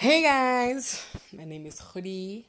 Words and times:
Hey 0.00 0.22
guys, 0.22 1.04
my 1.32 1.44
name 1.44 1.66
is 1.66 1.80
Khudi, 1.80 2.44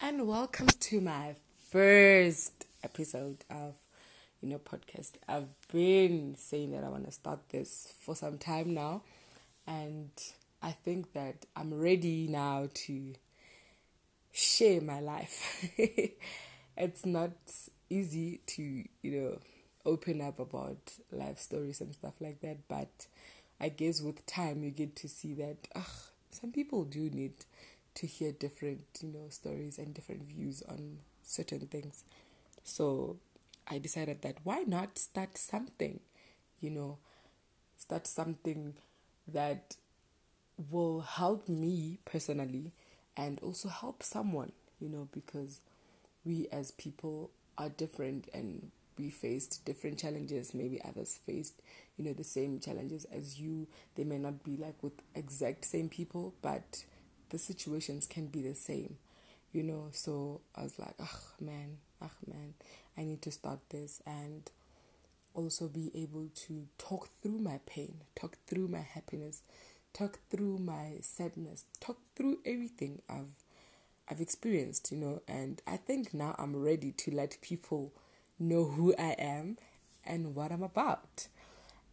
and 0.00 0.24
welcome 0.28 0.68
to 0.68 1.00
my 1.00 1.34
first 1.68 2.64
episode 2.84 3.38
of 3.50 3.74
you 4.40 4.48
know 4.48 4.58
podcast. 4.58 5.14
I've 5.28 5.48
been 5.72 6.36
saying 6.38 6.70
that 6.70 6.84
I 6.84 6.88
want 6.90 7.06
to 7.06 7.10
start 7.10 7.40
this 7.48 7.92
for 7.98 8.14
some 8.14 8.38
time 8.38 8.72
now, 8.72 9.02
and 9.66 10.10
I 10.62 10.70
think 10.70 11.12
that 11.14 11.44
I'm 11.56 11.74
ready 11.74 12.28
now 12.28 12.68
to 12.86 13.14
share 14.30 14.80
my 14.80 15.00
life. 15.00 15.72
it's 16.76 17.04
not 17.04 17.32
easy 17.90 18.42
to 18.46 18.62
you 18.62 19.10
know 19.20 19.38
open 19.84 20.20
up 20.20 20.38
about 20.38 20.92
life 21.10 21.40
stories 21.40 21.80
and 21.80 21.96
stuff 21.96 22.14
like 22.20 22.42
that, 22.42 22.58
but 22.68 23.08
I 23.60 23.70
guess 23.70 24.00
with 24.00 24.24
time 24.24 24.62
you 24.62 24.70
get 24.70 24.94
to 24.94 25.08
see 25.08 25.34
that. 25.34 25.56
Ugh, 25.74 26.11
some 26.32 26.52
people 26.52 26.84
do 26.84 27.10
need 27.10 27.34
to 27.94 28.06
hear 28.06 28.32
different, 28.32 28.84
you 29.02 29.08
know, 29.10 29.28
stories 29.30 29.78
and 29.78 29.94
different 29.94 30.22
views 30.24 30.62
on 30.68 30.98
certain 31.22 31.66
things. 31.68 32.04
So 32.64 33.18
I 33.68 33.78
decided 33.78 34.22
that 34.22 34.38
why 34.44 34.60
not 34.66 34.98
start 34.98 35.38
something, 35.38 36.00
you 36.60 36.70
know, 36.70 36.98
start 37.78 38.06
something 38.06 38.74
that 39.28 39.76
will 40.70 41.00
help 41.02 41.48
me 41.48 41.98
personally 42.04 42.72
and 43.16 43.38
also 43.40 43.68
help 43.68 44.02
someone, 44.02 44.52
you 44.80 44.88
know, 44.88 45.08
because 45.12 45.60
we 46.24 46.48
as 46.52 46.70
people 46.72 47.30
are 47.58 47.68
different 47.68 48.28
and 48.32 48.70
we 49.02 49.10
faced 49.10 49.64
different 49.64 49.98
challenges. 49.98 50.54
Maybe 50.54 50.80
others 50.82 51.18
faced, 51.26 51.60
you 51.96 52.04
know, 52.04 52.12
the 52.12 52.24
same 52.24 52.60
challenges 52.60 53.04
as 53.06 53.40
you. 53.40 53.66
They 53.96 54.04
may 54.04 54.18
not 54.18 54.44
be 54.44 54.56
like 54.56 54.80
with 54.82 54.92
exact 55.14 55.64
same 55.64 55.88
people, 55.88 56.34
but 56.40 56.84
the 57.30 57.38
situations 57.38 58.06
can 58.06 58.26
be 58.26 58.42
the 58.42 58.54
same, 58.54 58.96
you 59.52 59.64
know. 59.64 59.88
So 59.92 60.40
I 60.54 60.62
was 60.62 60.78
like, 60.78 60.94
ah, 61.00 61.20
man, 61.40 61.78
ah, 62.00 62.10
man, 62.26 62.54
I 62.96 63.02
need 63.02 63.22
to 63.22 63.32
start 63.32 63.58
this 63.70 64.00
and 64.06 64.48
also 65.34 65.66
be 65.66 65.90
able 65.94 66.28
to 66.46 66.66
talk 66.78 67.08
through 67.22 67.38
my 67.38 67.58
pain, 67.66 67.94
talk 68.14 68.36
through 68.46 68.68
my 68.68 68.82
happiness, 68.82 69.42
talk 69.92 70.20
through 70.30 70.58
my 70.58 70.98
sadness, 71.00 71.64
talk 71.80 71.98
through 72.14 72.38
everything 72.46 73.02
I've 73.08 73.34
I've 74.08 74.20
experienced, 74.20 74.90
you 74.92 74.98
know, 74.98 75.22
and 75.26 75.62
I 75.66 75.76
think 75.76 76.12
now 76.12 76.34
I'm 76.38 76.56
ready 76.56 76.92
to 76.92 77.10
let 77.14 77.38
people 77.40 77.92
know 78.42 78.64
who 78.64 78.94
I 78.98 79.14
am 79.18 79.56
and 80.04 80.34
what 80.34 80.52
I'm 80.52 80.62
about. 80.62 81.28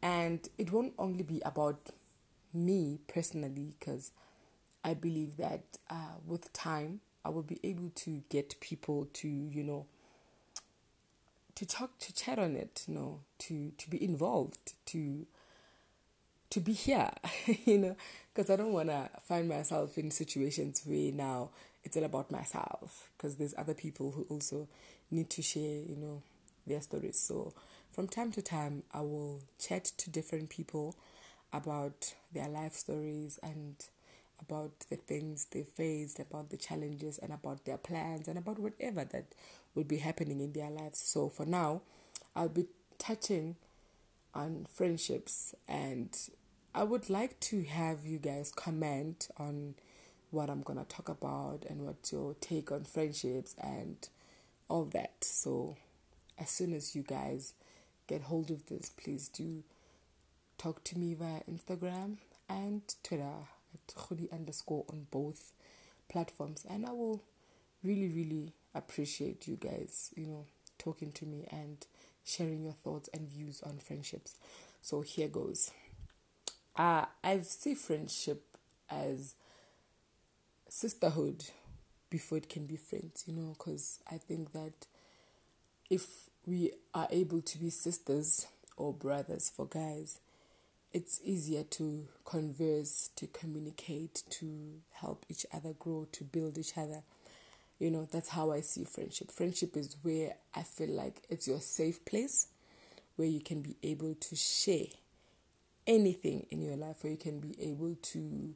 And 0.01 0.47
it 0.57 0.71
won't 0.71 0.93
only 0.97 1.23
be 1.23 1.41
about 1.45 1.89
me 2.53 2.99
personally, 3.07 3.73
because 3.79 4.11
I 4.83 4.93
believe 4.93 5.37
that 5.37 5.61
uh, 5.89 6.17
with 6.25 6.51
time, 6.53 7.01
I 7.23 7.29
will 7.29 7.43
be 7.43 7.59
able 7.63 7.91
to 7.95 8.23
get 8.29 8.59
people 8.59 9.07
to, 9.13 9.27
you 9.27 9.63
know, 9.63 9.85
to 11.55 11.65
talk, 11.65 11.97
to 11.99 12.13
chat 12.13 12.39
on 12.39 12.55
it, 12.55 12.85
you 12.87 12.95
know, 12.95 13.19
to, 13.39 13.71
to 13.77 13.89
be 13.89 14.03
involved, 14.03 14.73
to 14.87 15.25
to 16.49 16.59
be 16.59 16.73
here, 16.73 17.11
you 17.65 17.77
know, 17.77 17.95
because 18.33 18.49
I 18.49 18.55
don't 18.55 18.73
want 18.73 18.89
to 18.89 19.09
find 19.27 19.47
myself 19.47 19.97
in 19.97 20.09
situations 20.09 20.81
where 20.83 21.11
now 21.11 21.49
it's 21.83 21.95
all 21.95 22.03
about 22.03 22.31
myself, 22.31 23.09
because 23.17 23.35
there's 23.35 23.53
other 23.57 23.73
people 23.73 24.11
who 24.11 24.25
also 24.29 24.67
need 25.11 25.29
to 25.31 25.41
share, 25.41 25.61
you 25.87 25.95
know, 25.95 26.21
their 26.69 26.81
stories. 26.81 27.19
So 27.19 27.53
from 27.91 28.07
time 28.07 28.31
to 28.31 28.41
time, 28.41 28.83
I 28.93 29.01
will 29.01 29.41
chat 29.59 29.85
to 29.97 30.09
different 30.09 30.49
people 30.49 30.95
about 31.51 32.13
their 32.31 32.47
life 32.47 32.73
stories 32.73 33.39
and 33.43 33.75
about 34.39 34.71
the 34.89 34.95
things 34.95 35.47
they 35.51 35.63
faced, 35.63 36.19
about 36.19 36.49
the 36.49 36.57
challenges, 36.57 37.17
and 37.17 37.33
about 37.33 37.65
their 37.65 37.77
plans, 37.77 38.27
and 38.27 38.37
about 38.37 38.59
whatever 38.59 39.03
that 39.03 39.25
will 39.75 39.83
be 39.83 39.97
happening 39.97 40.39
in 40.39 40.53
their 40.53 40.69
lives. 40.69 40.99
So 40.99 41.27
for 41.27 41.45
now, 41.45 41.81
I'll 42.35 42.47
be 42.47 42.67
touching 42.97 43.57
on 44.33 44.65
friendships, 44.71 45.53
and 45.67 46.17
I 46.73 46.83
would 46.83 47.09
like 47.09 47.39
to 47.41 47.63
have 47.63 48.05
you 48.05 48.19
guys 48.19 48.51
comment 48.51 49.27
on 49.37 49.75
what 50.31 50.49
I'm 50.49 50.61
gonna 50.61 50.85
talk 50.85 51.09
about 51.09 51.65
and 51.67 51.81
what's 51.85 52.11
your 52.13 52.35
take 52.39 52.71
on 52.71 52.83
friendships 52.83 53.55
and 53.59 54.07
all 54.69 54.85
that. 54.85 55.23
So 55.23 55.75
as 56.39 56.49
soon 56.49 56.73
as 56.73 56.95
you 56.95 57.03
guys 57.03 57.53
get 58.07 58.23
hold 58.23 58.49
of 58.49 58.65
this, 58.67 58.89
please 58.89 59.27
do 59.27 59.63
talk 60.57 60.83
to 60.85 60.97
me 60.97 61.13
via 61.13 61.41
Instagram 61.49 62.17
and 62.49 62.81
Twitter 63.03 63.47
at 63.73 63.95
Khudi 63.95 64.31
underscore 64.31 64.85
on 64.89 65.07
both 65.11 65.51
platforms. 66.09 66.65
And 66.69 66.85
I 66.85 66.91
will 66.91 67.21
really, 67.83 68.07
really 68.09 68.53
appreciate 68.73 69.47
you 69.47 69.55
guys, 69.55 70.11
you 70.15 70.25
know, 70.25 70.45
talking 70.77 71.11
to 71.13 71.25
me 71.25 71.45
and 71.51 71.85
sharing 72.25 72.63
your 72.63 72.73
thoughts 72.73 73.09
and 73.13 73.29
views 73.29 73.61
on 73.63 73.77
friendships. 73.77 74.35
So 74.81 75.01
here 75.01 75.27
goes. 75.27 75.71
Uh, 76.75 77.05
I 77.23 77.41
see 77.41 77.75
friendship 77.75 78.43
as 78.89 79.35
sisterhood 80.69 81.45
before 82.09 82.37
it 82.37 82.49
can 82.49 82.65
be 82.65 82.77
friends, 82.77 83.23
you 83.27 83.33
know, 83.33 83.55
because 83.57 83.99
I 84.09 84.17
think 84.17 84.53
that 84.53 84.87
if 85.89 86.28
we 86.45 86.71
are 86.93 87.07
able 87.11 87.41
to 87.41 87.57
be 87.57 87.69
sisters 87.69 88.47
or 88.77 88.93
brothers 88.93 89.51
for 89.55 89.65
guys, 89.65 90.19
it's 90.91 91.21
easier 91.23 91.63
to 91.63 92.07
converse, 92.25 93.09
to 93.15 93.27
communicate, 93.27 94.23
to 94.29 94.81
help 94.93 95.25
each 95.29 95.45
other 95.53 95.73
grow, 95.77 96.07
to 96.11 96.23
build 96.23 96.57
each 96.57 96.77
other. 96.77 97.03
You 97.77 97.91
know, 97.91 98.07
that's 98.11 98.29
how 98.29 98.51
I 98.51 98.61
see 98.61 98.83
friendship. 98.83 99.31
Friendship 99.31 99.77
is 99.77 99.95
where 100.01 100.35
I 100.55 100.63
feel 100.63 100.89
like 100.89 101.21
it's 101.29 101.47
your 101.47 101.61
safe 101.61 102.03
place 102.05 102.47
where 103.15 103.27
you 103.27 103.41
can 103.41 103.61
be 103.61 103.75
able 103.83 104.15
to 104.15 104.35
share 104.35 104.87
anything 105.85 106.45
in 106.49 106.61
your 106.61 106.77
life, 106.77 107.03
where 107.03 107.11
you 107.11 107.17
can 107.17 107.39
be 107.39 107.55
able 107.61 107.95
to 108.01 108.55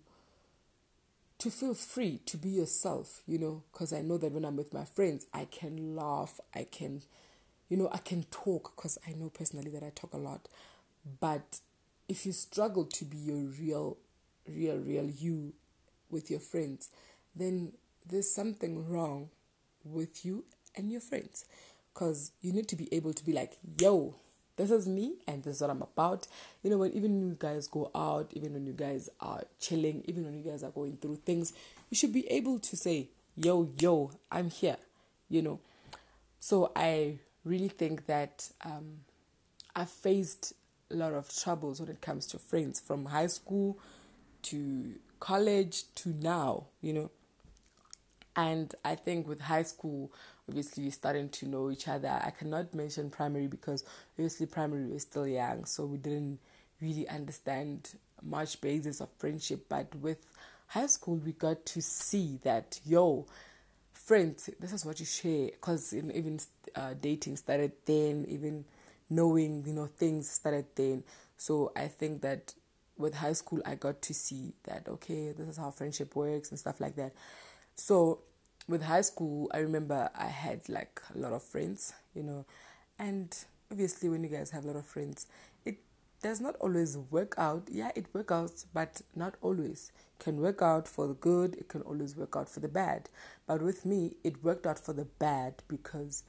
to 1.40 1.52
feel 1.52 1.74
free 1.74 2.22
to 2.26 2.38
be 2.38 2.50
yourself, 2.50 3.22
you 3.28 3.38
know, 3.38 3.64
because 3.72 3.92
I 3.92 4.02
know 4.02 4.18
that 4.18 4.32
when 4.32 4.46
I'm 4.46 4.56
with 4.56 4.74
my 4.74 4.86
friends, 4.86 5.28
I 5.34 5.44
can 5.44 5.94
laugh, 5.94 6.40
I 6.56 6.64
can 6.64 7.02
you 7.74 7.80
know, 7.80 7.90
I 7.92 7.98
can 7.98 8.22
talk 8.26 8.76
because 8.76 9.00
I 9.08 9.14
know 9.14 9.30
personally 9.30 9.72
that 9.72 9.82
I 9.82 9.92
talk 9.96 10.14
a 10.14 10.18
lot. 10.18 10.48
But 11.20 11.60
if 12.08 12.24
you 12.24 12.32
struggle 12.32 12.86
to 12.86 13.04
be 13.04 13.18
your 13.18 13.38
real, 13.60 13.98
real, 14.48 14.78
real 14.78 15.10
you 15.10 15.54
with 16.12 16.30
your 16.30 16.40
friends, 16.40 16.92
then 17.36 17.72
there's 18.08 18.32
something 18.32 18.88
wrong 18.88 19.30
with 19.84 20.24
you 20.24 20.44
and 20.76 20.92
your 20.92 21.02
friends. 21.02 21.46
Because 21.92 22.30
you 22.44 22.54
need 22.54 22.68
to 22.68 22.76
be 22.76 22.94
able 22.94 23.12
to 23.12 23.26
be 23.26 23.34
like, 23.34 23.54
yo, 23.82 24.14
this 24.56 24.70
is 24.70 24.88
me 24.88 25.16
and 25.28 25.42
this 25.42 25.56
is 25.56 25.62
what 25.62 25.72
I'm 25.72 25.82
about. 25.82 26.28
You 26.62 26.70
know, 26.70 26.78
when 26.78 26.92
even 26.92 27.28
you 27.28 27.36
guys 27.40 27.68
go 27.68 27.90
out, 27.96 28.30
even 28.34 28.54
when 28.54 28.68
you 28.68 28.74
guys 28.74 29.10
are 29.20 29.46
chilling, 29.60 30.04
even 30.06 30.26
when 30.26 30.36
you 30.36 30.44
guys 30.44 30.62
are 30.62 30.70
going 30.70 30.98
through 30.98 31.22
things, 31.26 31.54
you 31.90 31.98
should 31.98 32.14
be 32.14 32.30
able 32.30 32.60
to 32.60 32.78
say, 32.78 33.08
yo, 33.36 33.68
yo, 33.80 34.12
I'm 34.32 34.52
here, 34.52 34.78
you 35.28 35.42
know. 35.42 35.60
So 36.40 36.72
I 36.76 37.18
really 37.44 37.68
think 37.68 38.06
that 38.08 38.50
um, 38.64 39.00
I've 39.76 39.90
faced 39.90 40.54
a 40.92 40.96
lot 40.96 41.14
of 41.14 41.34
troubles 41.36 41.80
when 41.80 41.90
it 41.90 42.02
comes 42.02 42.28
to 42.28 42.40
friends 42.40 42.80
from 42.80 43.06
high 43.06 43.28
school 43.28 43.78
to 44.44 44.94
college 45.20 45.84
to 45.96 46.10
now, 46.10 46.66
you 46.82 46.94
know. 46.94 47.12
And 48.36 48.74
I 48.84 48.96
think 48.96 49.28
with 49.28 49.42
high 49.42 49.64
school, 49.64 50.12
obviously 50.48 50.84
we're 50.86 50.92
starting 50.92 51.30
to 51.30 51.48
know 51.48 51.70
each 51.70 51.88
other. 51.88 52.10
I 52.10 52.32
cannot 52.32 52.74
mention 52.74 53.10
primary 53.10 53.48
because 53.48 53.84
obviously 54.14 54.46
primary 54.48 54.88
was 54.88 55.04
still 55.04 55.28
young, 55.28 55.66
so 55.66 55.86
we 55.86 55.98
didn't 55.98 56.40
really 56.82 57.08
understand 57.08 57.90
much 58.22 58.60
basis 58.62 59.02
of 59.02 59.10
friendship. 59.18 59.66
But 59.70 59.94
with 59.96 60.18
high 60.68 60.88
school, 60.88 61.18
we 61.18 61.34
got 61.34 61.66
to 61.68 61.82
see 61.82 62.40
that 62.44 62.80
yo, 62.86 63.26
friends, 64.06 64.50
this 64.60 64.74
is 64.74 64.86
what 64.86 65.00
you 65.00 65.06
share. 65.06 65.48
Because 65.48 65.94
even 65.94 66.40
uh, 66.76 66.94
dating 67.00 67.38
started 67.38 67.72
then, 67.86 68.26
even 68.28 68.66
knowing, 69.10 69.64
you 69.66 69.74
know, 69.74 69.88
things 69.88 70.30
started 70.30 70.66
then. 70.76 71.04
So 71.38 71.72
I 71.76 71.88
think 71.88 72.22
that 72.22 72.54
with 72.98 73.16
high 73.16 73.34
school, 73.34 73.62
I 73.66 73.76
got 73.76 74.02
to 74.04 74.14
see 74.14 74.54
that, 74.64 74.88
okay, 74.88 75.32
this 75.32 75.48
is 75.48 75.58
how 75.58 75.72
friendship 75.72 76.16
works 76.16 76.50
and 76.50 76.60
stuff 76.60 76.80
like 76.80 76.96
that. 76.96 77.14
So 77.76 78.20
with 78.68 78.84
high 78.84 79.02
school, 79.02 79.50
I 79.54 79.58
remember 79.60 80.10
I 80.16 80.28
had 80.28 80.70
like 80.70 81.02
a 81.14 81.18
lot 81.18 81.34
of 81.34 81.44
friends, 81.44 81.94
you 82.16 82.24
know, 82.24 82.46
and 83.00 83.36
obviously 83.72 84.10
when 84.10 84.24
you 84.24 84.30
guys 84.30 84.52
have 84.52 84.64
a 84.64 84.68
lot 84.68 84.76
of 84.76 84.86
friends, 84.86 85.28
does 86.24 86.42
not 86.42 86.56
always 86.56 86.98
work 86.98 87.36
out. 87.38 87.68
Yeah, 87.72 87.92
it 87.96 88.08
works 88.14 88.32
out, 88.32 88.66
but 88.74 89.02
not 89.16 89.36
always. 89.42 89.92
It 90.20 90.24
can 90.24 90.38
work 90.38 90.62
out 90.62 90.88
for 90.88 91.08
the 91.08 91.14
good, 91.14 91.56
it 91.56 91.68
can 91.68 91.82
always 91.82 92.16
work 92.16 92.36
out 92.36 92.50
for 92.50 92.60
the 92.62 92.68
bad. 92.68 93.10
But 93.46 93.62
with 93.62 93.86
me, 93.86 94.16
it 94.24 94.44
worked 94.44 94.66
out 94.66 94.80
for 94.80 94.94
the 94.94 95.06
bad 95.06 95.62
because 95.68 96.24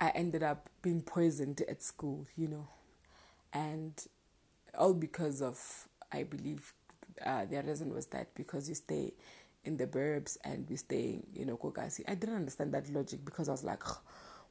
I 0.00 0.10
ended 0.10 0.42
up 0.42 0.68
being 0.82 1.02
poisoned 1.02 1.62
at 1.68 1.82
school, 1.82 2.26
you 2.36 2.48
know, 2.48 2.68
and 3.52 3.94
all 4.78 4.94
because 4.94 5.42
of, 5.42 5.88
I 6.12 6.24
believe, 6.24 6.72
uh, 7.24 7.44
the 7.46 7.62
reason 7.62 7.94
was 7.94 8.06
that 8.06 8.34
because 8.34 8.68
you 8.68 8.74
stay 8.74 9.12
in 9.64 9.76
the 9.76 9.86
burbs 9.86 10.36
and 10.44 10.66
we 10.68 10.76
stay, 10.76 11.20
you 11.34 11.44
know, 11.46 11.56
Kokasi. 11.56 12.02
I 12.08 12.14
didn't 12.14 12.36
understand 12.36 12.72
that 12.74 12.90
logic 12.92 13.24
because 13.24 13.48
I 13.48 13.52
was 13.52 13.64
like, 13.64 13.82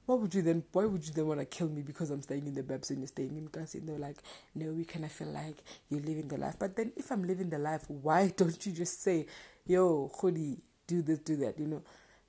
why 0.05 0.15
would 0.15 0.33
you 0.33 0.41
then 0.41 0.63
why 0.71 0.85
would 0.85 1.05
you 1.05 1.13
then 1.13 1.27
want 1.27 1.39
to 1.39 1.45
kill 1.45 1.69
me 1.69 1.81
because 1.81 2.09
I'm 2.09 2.21
staying 2.21 2.47
in 2.47 2.55
the 2.55 2.63
burbs 2.63 2.89
and 2.89 2.99
you're 2.99 3.07
staying 3.07 3.37
in 3.37 3.47
Kasi? 3.47 3.79
And 3.79 3.89
they're 3.89 3.97
like, 3.97 4.17
no, 4.55 4.71
we 4.71 4.83
kind 4.83 5.05
of 5.05 5.11
feel 5.11 5.29
like 5.29 5.63
you're 5.89 6.01
living 6.01 6.27
the 6.27 6.37
life. 6.37 6.55
But 6.59 6.75
then 6.75 6.91
if 6.97 7.11
I'm 7.11 7.23
living 7.23 7.49
the 7.49 7.59
life, 7.59 7.85
why 7.89 8.33
don't 8.37 8.65
you 8.65 8.71
just 8.71 9.01
say, 9.03 9.27
yo, 9.65 10.11
Khudi, 10.15 10.57
do 10.87 11.01
this, 11.01 11.19
do 11.19 11.35
that, 11.37 11.59
you 11.59 11.67
know? 11.67 11.81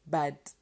But 0.08 0.52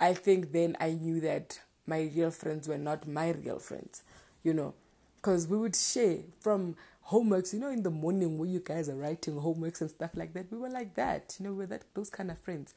I 0.00 0.14
think 0.14 0.52
then 0.52 0.76
I 0.80 0.92
knew 0.92 1.20
that 1.20 1.60
my 1.86 2.10
real 2.14 2.30
friends 2.30 2.68
were 2.68 2.78
not 2.78 3.06
my 3.06 3.30
real 3.30 3.58
friends, 3.58 4.02
you 4.42 4.52
know, 4.52 4.74
because 5.16 5.46
we 5.46 5.56
would 5.56 5.76
share 5.76 6.18
from 6.40 6.76
homeworks, 7.10 7.52
you 7.52 7.60
know, 7.60 7.70
in 7.70 7.82
the 7.82 7.90
morning 7.90 8.38
where 8.38 8.48
you 8.48 8.60
guys 8.60 8.88
are 8.88 8.96
writing 8.96 9.34
homeworks 9.34 9.80
and 9.80 9.90
stuff 9.90 10.10
like 10.16 10.34
that. 10.34 10.50
We 10.50 10.58
were 10.58 10.68
like 10.68 10.94
that, 10.96 11.36
you 11.38 11.46
know, 11.46 11.52
we 11.52 11.64
are 11.64 11.68
that 11.68 11.82
those 11.94 12.10
kind 12.10 12.30
of 12.30 12.38
friends. 12.38 12.74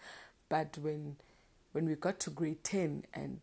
But 0.48 0.78
when 0.80 1.16
when 1.72 1.86
we 1.86 1.96
got 1.96 2.20
to 2.22 2.30
grade 2.30 2.64
ten 2.64 3.04
and 3.14 3.40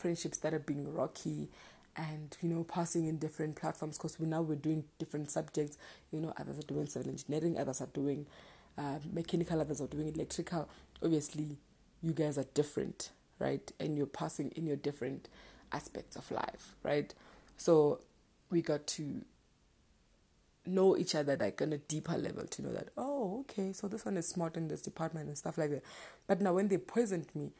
friendships 0.00 0.38
started 0.38 0.66
being 0.66 0.92
rocky 0.92 1.48
and 1.96 2.36
you 2.40 2.48
know 2.48 2.64
passing 2.64 3.06
in 3.06 3.18
different 3.18 3.56
platforms 3.56 3.98
because 3.98 4.18
we 4.18 4.26
now 4.26 4.42
we're 4.42 4.54
doing 4.54 4.84
different 4.98 5.30
subjects. 5.30 5.76
You 6.10 6.20
know 6.20 6.32
others 6.38 6.58
are 6.58 6.62
doing 6.62 6.86
civil 6.86 7.10
engineering 7.10 7.58
others 7.58 7.80
are 7.80 7.88
doing 7.92 8.26
uh, 8.78 8.98
mechanical 9.12 9.60
others 9.60 9.80
are 9.80 9.86
doing 9.86 10.08
electrical. 10.08 10.68
Obviously 11.02 11.58
you 12.02 12.12
guys 12.12 12.38
are 12.38 12.46
different 12.54 13.10
right? 13.38 13.72
And 13.80 13.96
you're 13.96 14.06
passing 14.06 14.50
in 14.50 14.66
your 14.66 14.76
different 14.76 15.28
aspects 15.72 16.16
of 16.16 16.30
life 16.30 16.76
right? 16.82 17.12
So 17.56 18.00
we 18.50 18.62
got 18.62 18.86
to 18.86 19.22
know 20.66 20.96
each 20.96 21.14
other 21.14 21.36
like 21.36 21.60
on 21.62 21.72
a 21.72 21.78
deeper 21.78 22.16
level 22.16 22.46
to 22.46 22.62
know 22.62 22.72
that 22.72 22.88
oh 22.96 23.40
okay 23.40 23.72
so 23.72 23.88
this 23.88 24.04
one 24.04 24.16
is 24.18 24.28
smart 24.28 24.56
in 24.56 24.68
this 24.68 24.82
department 24.82 25.26
and 25.28 25.36
stuff 25.36 25.58
like 25.58 25.70
that. 25.70 25.82
But 26.26 26.40
now 26.40 26.54
when 26.54 26.68
they 26.68 26.78
poisoned 26.78 27.26
me 27.34 27.50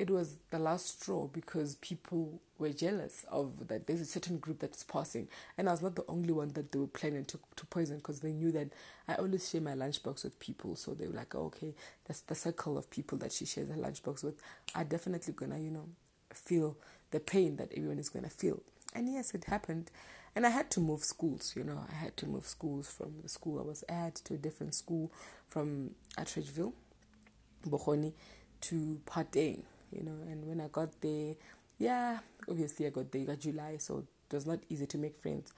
it 0.00 0.08
was 0.08 0.36
the 0.50 0.58
last 0.58 1.02
straw 1.02 1.26
because 1.26 1.74
people 1.76 2.40
were 2.58 2.70
jealous 2.70 3.26
of 3.30 3.68
that. 3.68 3.86
There's 3.86 4.00
a 4.00 4.06
certain 4.06 4.38
group 4.38 4.60
that's 4.60 4.82
passing 4.82 5.28
and 5.58 5.68
i 5.68 5.72
was 5.72 5.82
not 5.82 5.94
the 5.94 6.04
only 6.08 6.32
one 6.32 6.52
that 6.54 6.72
they 6.72 6.78
were 6.78 6.86
planning 6.86 7.24
to, 7.26 7.38
to 7.56 7.66
poison 7.66 7.96
because 7.98 8.20
they 8.20 8.32
knew 8.32 8.50
that 8.52 8.68
i 9.08 9.14
always 9.14 9.48
share 9.48 9.60
my 9.60 9.72
lunchbox 9.72 10.24
with 10.24 10.38
people 10.40 10.74
so 10.74 10.92
they 10.94 11.06
were 11.06 11.14
like 11.14 11.34
oh, 11.34 11.44
okay 11.46 11.74
that's 12.06 12.20
the 12.22 12.34
circle 12.34 12.78
of 12.78 12.90
people 12.90 13.18
that 13.18 13.32
she 13.32 13.44
shares 13.44 13.68
her 13.68 13.76
lunchbox 13.76 14.24
with. 14.24 14.34
Are 14.74 14.84
definitely 14.84 15.32
gonna 15.34 15.58
you 15.58 15.70
know 15.70 15.86
feel 16.32 16.76
the 17.10 17.20
pain 17.20 17.56
that 17.56 17.72
everyone 17.76 17.98
is 17.98 18.08
gonna 18.08 18.30
feel. 18.30 18.62
And 18.94 19.12
yes 19.12 19.34
it 19.34 19.44
happened. 19.44 19.90
And 20.34 20.46
I 20.46 20.50
had 20.50 20.70
to 20.72 20.80
move 20.80 21.02
schools, 21.02 21.54
you 21.56 21.64
know, 21.64 21.84
I 21.90 21.94
had 21.94 22.16
to 22.18 22.26
move 22.26 22.46
schools 22.46 22.88
from 22.88 23.14
the 23.22 23.28
school 23.28 23.58
I 23.58 23.62
was 23.62 23.84
at 23.88 24.14
to 24.26 24.34
a 24.34 24.38
different 24.38 24.74
school 24.74 25.10
from 25.48 25.90
Atteridgeville, 26.16 26.72
Bokgoni, 27.66 28.12
to 28.62 29.00
Pateng, 29.06 29.62
you 29.92 30.02
know, 30.02 30.16
and 30.30 30.46
when 30.46 30.60
I 30.60 30.68
got 30.68 31.00
there, 31.00 31.34
yeah, 31.78 32.18
obviously 32.48 32.86
I 32.86 32.90
got 32.90 33.10
there, 33.10 33.24
got 33.24 33.40
July, 33.40 33.76
so 33.78 34.04
it 34.30 34.34
was 34.34 34.46
not 34.46 34.60
easy 34.68 34.86
to 34.86 34.98
make 34.98 35.16
friends. 35.16 35.52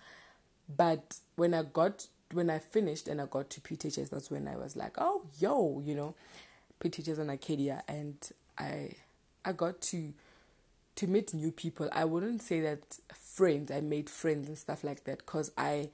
But 0.74 1.16
when 1.36 1.54
I 1.54 1.62
got, 1.62 2.06
when 2.32 2.48
I 2.48 2.58
finished 2.58 3.08
and 3.08 3.20
I 3.20 3.26
got 3.26 3.50
to 3.50 3.60
PTHS, 3.60 4.10
that's 4.10 4.30
when 4.30 4.48
I 4.48 4.56
was 4.56 4.76
like, 4.76 4.94
oh, 4.98 5.22
yo, 5.38 5.82
you 5.84 5.94
know, 5.94 6.14
PTHS 6.80 7.18
and 7.18 7.30
Arcadia, 7.30 7.82
and 7.88 8.16
I, 8.58 8.92
I 9.44 9.52
got 9.52 9.80
to, 9.82 10.12
to 10.96 11.06
meet 11.06 11.34
new 11.34 11.52
people. 11.52 11.88
I 11.92 12.04
wouldn't 12.04 12.42
say 12.42 12.60
that 12.60 12.98
friends, 13.14 13.70
I 13.70 13.80
made 13.80 14.08
friends 14.08 14.48
and 14.48 14.58
stuff 14.58 14.84
like 14.84 15.04
that, 15.04 15.18
because 15.18 15.52
I, 15.58 15.90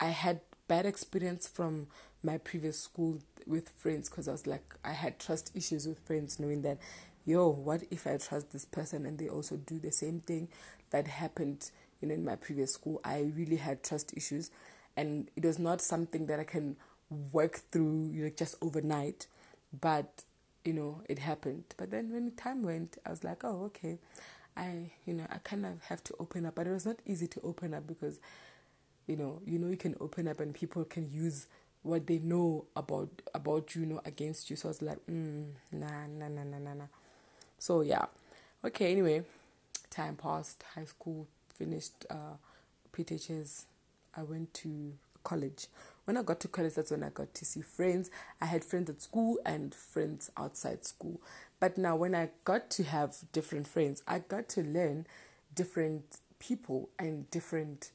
I 0.00 0.06
had 0.06 0.40
bad 0.68 0.86
experience 0.86 1.46
from 1.46 1.88
my 2.22 2.38
previous 2.38 2.78
school 2.78 3.18
with 3.46 3.68
friends 3.70 4.08
because 4.08 4.28
I 4.28 4.32
was 4.32 4.46
like 4.46 4.62
I 4.84 4.92
had 4.92 5.18
trust 5.18 5.50
issues 5.54 5.86
with 5.86 5.98
friends 5.98 6.38
knowing 6.38 6.62
that 6.62 6.78
yo, 7.24 7.48
what 7.48 7.82
if 7.90 8.06
I 8.06 8.16
trust 8.16 8.52
this 8.52 8.64
person 8.64 9.06
and 9.06 9.18
they 9.18 9.28
also 9.28 9.56
do 9.56 9.78
the 9.78 9.92
same 9.92 10.20
thing 10.20 10.48
that 10.90 11.06
happened, 11.08 11.70
you 12.00 12.08
know, 12.08 12.14
in 12.14 12.24
my 12.24 12.36
previous 12.36 12.72
school? 12.72 13.00
I 13.04 13.30
really 13.36 13.56
had 13.56 13.82
trust 13.82 14.12
issues, 14.16 14.50
and 14.96 15.30
it 15.36 15.44
was 15.44 15.58
not 15.58 15.80
something 15.80 16.26
that 16.26 16.40
I 16.40 16.44
can 16.44 16.76
work 17.32 17.60
through, 17.70 18.10
you 18.12 18.24
know, 18.24 18.30
just 18.36 18.56
overnight. 18.62 19.26
But 19.80 20.22
you 20.64 20.72
know, 20.72 21.02
it 21.08 21.18
happened. 21.18 21.64
But 21.76 21.90
then 21.90 22.12
when 22.12 22.32
time 22.32 22.62
went, 22.62 22.98
I 23.04 23.10
was 23.10 23.24
like, 23.24 23.42
oh, 23.44 23.64
okay. 23.66 23.98
I, 24.56 24.90
you 25.06 25.14
know, 25.14 25.26
I 25.30 25.38
kind 25.38 25.64
of 25.66 25.82
have 25.88 26.04
to 26.04 26.14
open 26.20 26.46
up, 26.46 26.54
but 26.54 26.66
it 26.66 26.70
was 26.72 26.86
not 26.86 26.96
easy 27.06 27.26
to 27.28 27.40
open 27.42 27.72
up 27.74 27.86
because, 27.86 28.20
you 29.06 29.16
know, 29.16 29.40
you 29.46 29.58
know, 29.58 29.68
you 29.68 29.76
can 29.76 29.96
open 30.00 30.28
up 30.28 30.40
and 30.40 30.54
people 30.54 30.84
can 30.84 31.10
use 31.10 31.46
what 31.82 32.06
they 32.06 32.18
know 32.18 32.64
about 32.76 33.08
about 33.34 33.74
you, 33.74 33.82
you 33.82 33.86
know, 33.88 34.00
against 34.04 34.50
you. 34.50 34.56
So 34.56 34.68
I 34.68 34.70
was 34.70 34.82
like, 34.82 34.98
mm, 35.10 35.46
nah, 35.72 36.06
nah, 36.06 36.28
nah, 36.28 36.44
nah, 36.44 36.58
nah, 36.58 36.74
nah. 36.74 36.84
So 37.62 37.82
yeah. 37.82 38.06
Okay, 38.64 38.90
anyway, 38.90 39.22
time 39.88 40.16
passed, 40.16 40.64
high 40.74 40.84
school 40.84 41.28
finished 41.54 42.04
uh 42.10 42.34
PTHS. 42.92 43.66
I 44.16 44.24
went 44.24 44.52
to 44.54 44.94
college. 45.22 45.68
When 46.04 46.16
I 46.16 46.24
got 46.24 46.40
to 46.40 46.48
college, 46.48 46.74
that's 46.74 46.90
when 46.90 47.04
I 47.04 47.10
got 47.10 47.32
to 47.34 47.44
see 47.44 47.62
friends. 47.62 48.10
I 48.40 48.46
had 48.46 48.64
friends 48.64 48.90
at 48.90 49.00
school 49.00 49.38
and 49.46 49.72
friends 49.72 50.28
outside 50.36 50.84
school. 50.84 51.20
But 51.60 51.78
now, 51.78 51.94
when 51.94 52.16
I 52.16 52.30
got 52.42 52.68
to 52.70 52.82
have 52.82 53.14
different 53.30 53.68
friends, 53.68 54.02
I 54.08 54.18
got 54.18 54.48
to 54.48 54.64
learn 54.64 55.06
different 55.54 56.18
people 56.40 56.88
and 56.98 57.30
different 57.30 57.92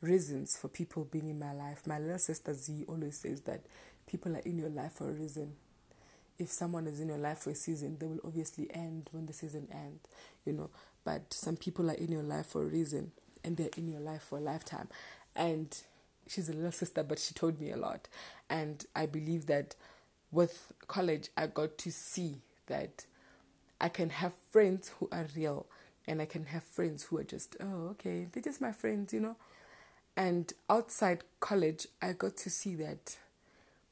reasons 0.00 0.56
for 0.56 0.68
people 0.68 1.04
being 1.04 1.28
in 1.28 1.38
my 1.38 1.52
life. 1.52 1.86
My 1.86 1.98
little 1.98 2.18
sister 2.18 2.54
Z 2.54 2.86
always 2.88 3.18
says 3.18 3.42
that 3.42 3.60
people 4.06 4.34
are 4.34 4.46
in 4.46 4.58
your 4.58 4.70
life 4.70 4.92
for 4.92 5.10
a 5.10 5.12
reason 5.12 5.56
if 6.40 6.48
someone 6.48 6.86
is 6.86 7.00
in 7.00 7.08
your 7.08 7.18
life 7.18 7.38
for 7.38 7.50
a 7.50 7.54
season, 7.54 7.98
they 8.00 8.06
will 8.06 8.20
obviously 8.24 8.68
end 8.72 9.08
when 9.12 9.26
the 9.26 9.32
season 9.32 9.68
ends, 9.70 10.08
you 10.46 10.54
know. 10.54 10.70
But 11.04 11.32
some 11.34 11.56
people 11.56 11.90
are 11.90 11.94
in 11.94 12.10
your 12.10 12.22
life 12.22 12.46
for 12.46 12.62
a 12.62 12.66
reason 12.66 13.12
and 13.44 13.56
they're 13.56 13.68
in 13.76 13.88
your 13.88 14.00
life 14.00 14.22
for 14.22 14.38
a 14.38 14.40
lifetime. 14.40 14.88
And 15.36 15.76
she's 16.26 16.48
a 16.48 16.54
little 16.54 16.72
sister, 16.72 17.02
but 17.02 17.18
she 17.18 17.34
told 17.34 17.60
me 17.60 17.70
a 17.70 17.76
lot. 17.76 18.08
And 18.48 18.84
I 18.96 19.04
believe 19.04 19.46
that 19.46 19.74
with 20.32 20.72
college, 20.88 21.28
I 21.36 21.46
got 21.46 21.76
to 21.78 21.92
see 21.92 22.36
that 22.66 23.04
I 23.80 23.90
can 23.90 24.10
have 24.10 24.32
friends 24.50 24.92
who 24.98 25.08
are 25.12 25.26
real 25.36 25.66
and 26.06 26.22
I 26.22 26.24
can 26.24 26.46
have 26.46 26.62
friends 26.64 27.04
who 27.04 27.18
are 27.18 27.24
just, 27.24 27.54
oh, 27.60 27.88
okay, 27.90 28.26
they're 28.32 28.42
just 28.42 28.62
my 28.62 28.72
friends, 28.72 29.12
you 29.12 29.20
know. 29.20 29.36
And 30.16 30.52
outside 30.70 31.24
college, 31.38 31.86
I 32.00 32.14
got 32.14 32.36
to 32.38 32.50
see 32.50 32.74
that 32.76 33.16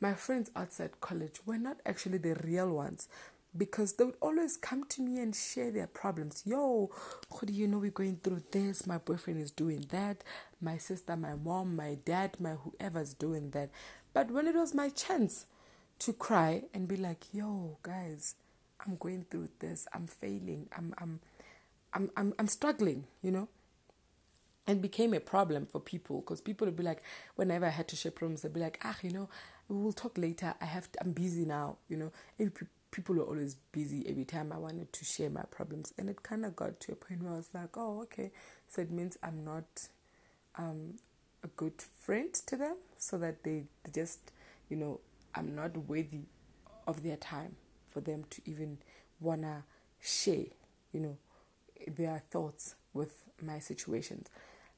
my 0.00 0.14
friends 0.14 0.50
outside 0.54 1.00
college 1.00 1.40
were 1.44 1.58
not 1.58 1.78
actually 1.84 2.18
the 2.18 2.34
real 2.44 2.70
ones 2.70 3.08
because 3.56 3.94
they 3.94 4.04
would 4.04 4.16
always 4.20 4.56
come 4.56 4.84
to 4.84 5.02
me 5.02 5.18
and 5.18 5.34
share 5.34 5.70
their 5.70 5.86
problems. 5.86 6.42
Yo, 6.46 6.90
how 7.30 7.40
do 7.44 7.52
you 7.52 7.66
know 7.66 7.78
we're 7.78 7.90
going 7.90 8.20
through 8.22 8.42
this? 8.52 8.86
My 8.86 8.98
boyfriend 8.98 9.40
is 9.40 9.50
doing 9.50 9.86
that. 9.90 10.22
My 10.60 10.78
sister, 10.78 11.16
my 11.16 11.34
mom, 11.34 11.74
my 11.74 11.96
dad, 12.04 12.36
my 12.38 12.54
whoever's 12.54 13.14
doing 13.14 13.50
that. 13.50 13.70
But 14.12 14.30
when 14.30 14.46
it 14.46 14.54
was 14.54 14.74
my 14.74 14.90
chance 14.90 15.46
to 16.00 16.12
cry 16.12 16.62
and 16.72 16.86
be 16.86 16.96
like, 16.96 17.24
yo, 17.32 17.78
guys, 17.82 18.34
I'm 18.86 18.96
going 18.96 19.26
through 19.30 19.48
this. 19.58 19.86
I'm 19.92 20.06
failing. 20.06 20.68
I'm 20.76 20.94
I'm 20.98 21.20
I'm 21.92 22.10
I'm, 22.16 22.34
I'm 22.38 22.46
struggling, 22.48 23.04
you 23.22 23.30
know? 23.30 23.48
It 24.66 24.82
became 24.82 25.14
a 25.14 25.20
problem 25.20 25.66
for 25.66 25.80
people 25.80 26.20
because 26.20 26.42
people 26.42 26.66
would 26.66 26.76
be 26.76 26.82
like, 26.82 27.02
whenever 27.36 27.64
I 27.66 27.70
had 27.70 27.88
to 27.88 27.96
share 27.96 28.12
problems, 28.12 28.42
they'd 28.42 28.52
be 28.52 28.60
like, 28.60 28.78
ah, 28.84 28.96
you 29.02 29.10
know, 29.10 29.28
we 29.68 29.82
will 29.82 29.92
talk 29.92 30.16
later. 30.18 30.54
I 30.60 30.64
have 30.64 30.90
to, 30.92 31.00
I'm 31.02 31.12
busy 31.12 31.44
now. 31.44 31.76
You 31.88 31.96
know, 31.96 32.12
every, 32.40 32.66
people 32.90 33.16
were 33.16 33.24
always 33.24 33.54
busy 33.72 34.04
every 34.08 34.24
time 34.24 34.52
I 34.52 34.58
wanted 34.58 34.92
to 34.92 35.04
share 35.04 35.30
my 35.30 35.42
problems, 35.50 35.92
and 35.98 36.08
it 36.08 36.22
kind 36.22 36.44
of 36.44 36.56
got 36.56 36.80
to 36.80 36.92
a 36.92 36.96
point 36.96 37.22
where 37.22 37.32
I 37.32 37.36
was 37.36 37.50
like, 37.52 37.76
oh, 37.76 38.00
okay, 38.02 38.30
so 38.68 38.82
it 38.82 38.90
means 38.90 39.18
I'm 39.22 39.44
not 39.44 39.88
um, 40.56 40.94
a 41.44 41.48
good 41.48 41.74
friend 42.00 42.32
to 42.32 42.56
them, 42.56 42.76
so 42.96 43.18
that 43.18 43.42
they, 43.44 43.64
they 43.84 43.92
just, 43.92 44.32
you 44.68 44.76
know, 44.76 45.00
I'm 45.34 45.54
not 45.54 45.76
worthy 45.76 46.22
of 46.86 47.02
their 47.02 47.16
time 47.16 47.56
for 47.86 48.00
them 48.00 48.24
to 48.30 48.42
even 48.46 48.78
wanna 49.20 49.64
share, 50.00 50.46
you 50.92 51.00
know, 51.00 51.16
their 51.86 52.22
thoughts 52.30 52.74
with 52.94 53.14
my 53.42 53.58
situations, 53.58 54.28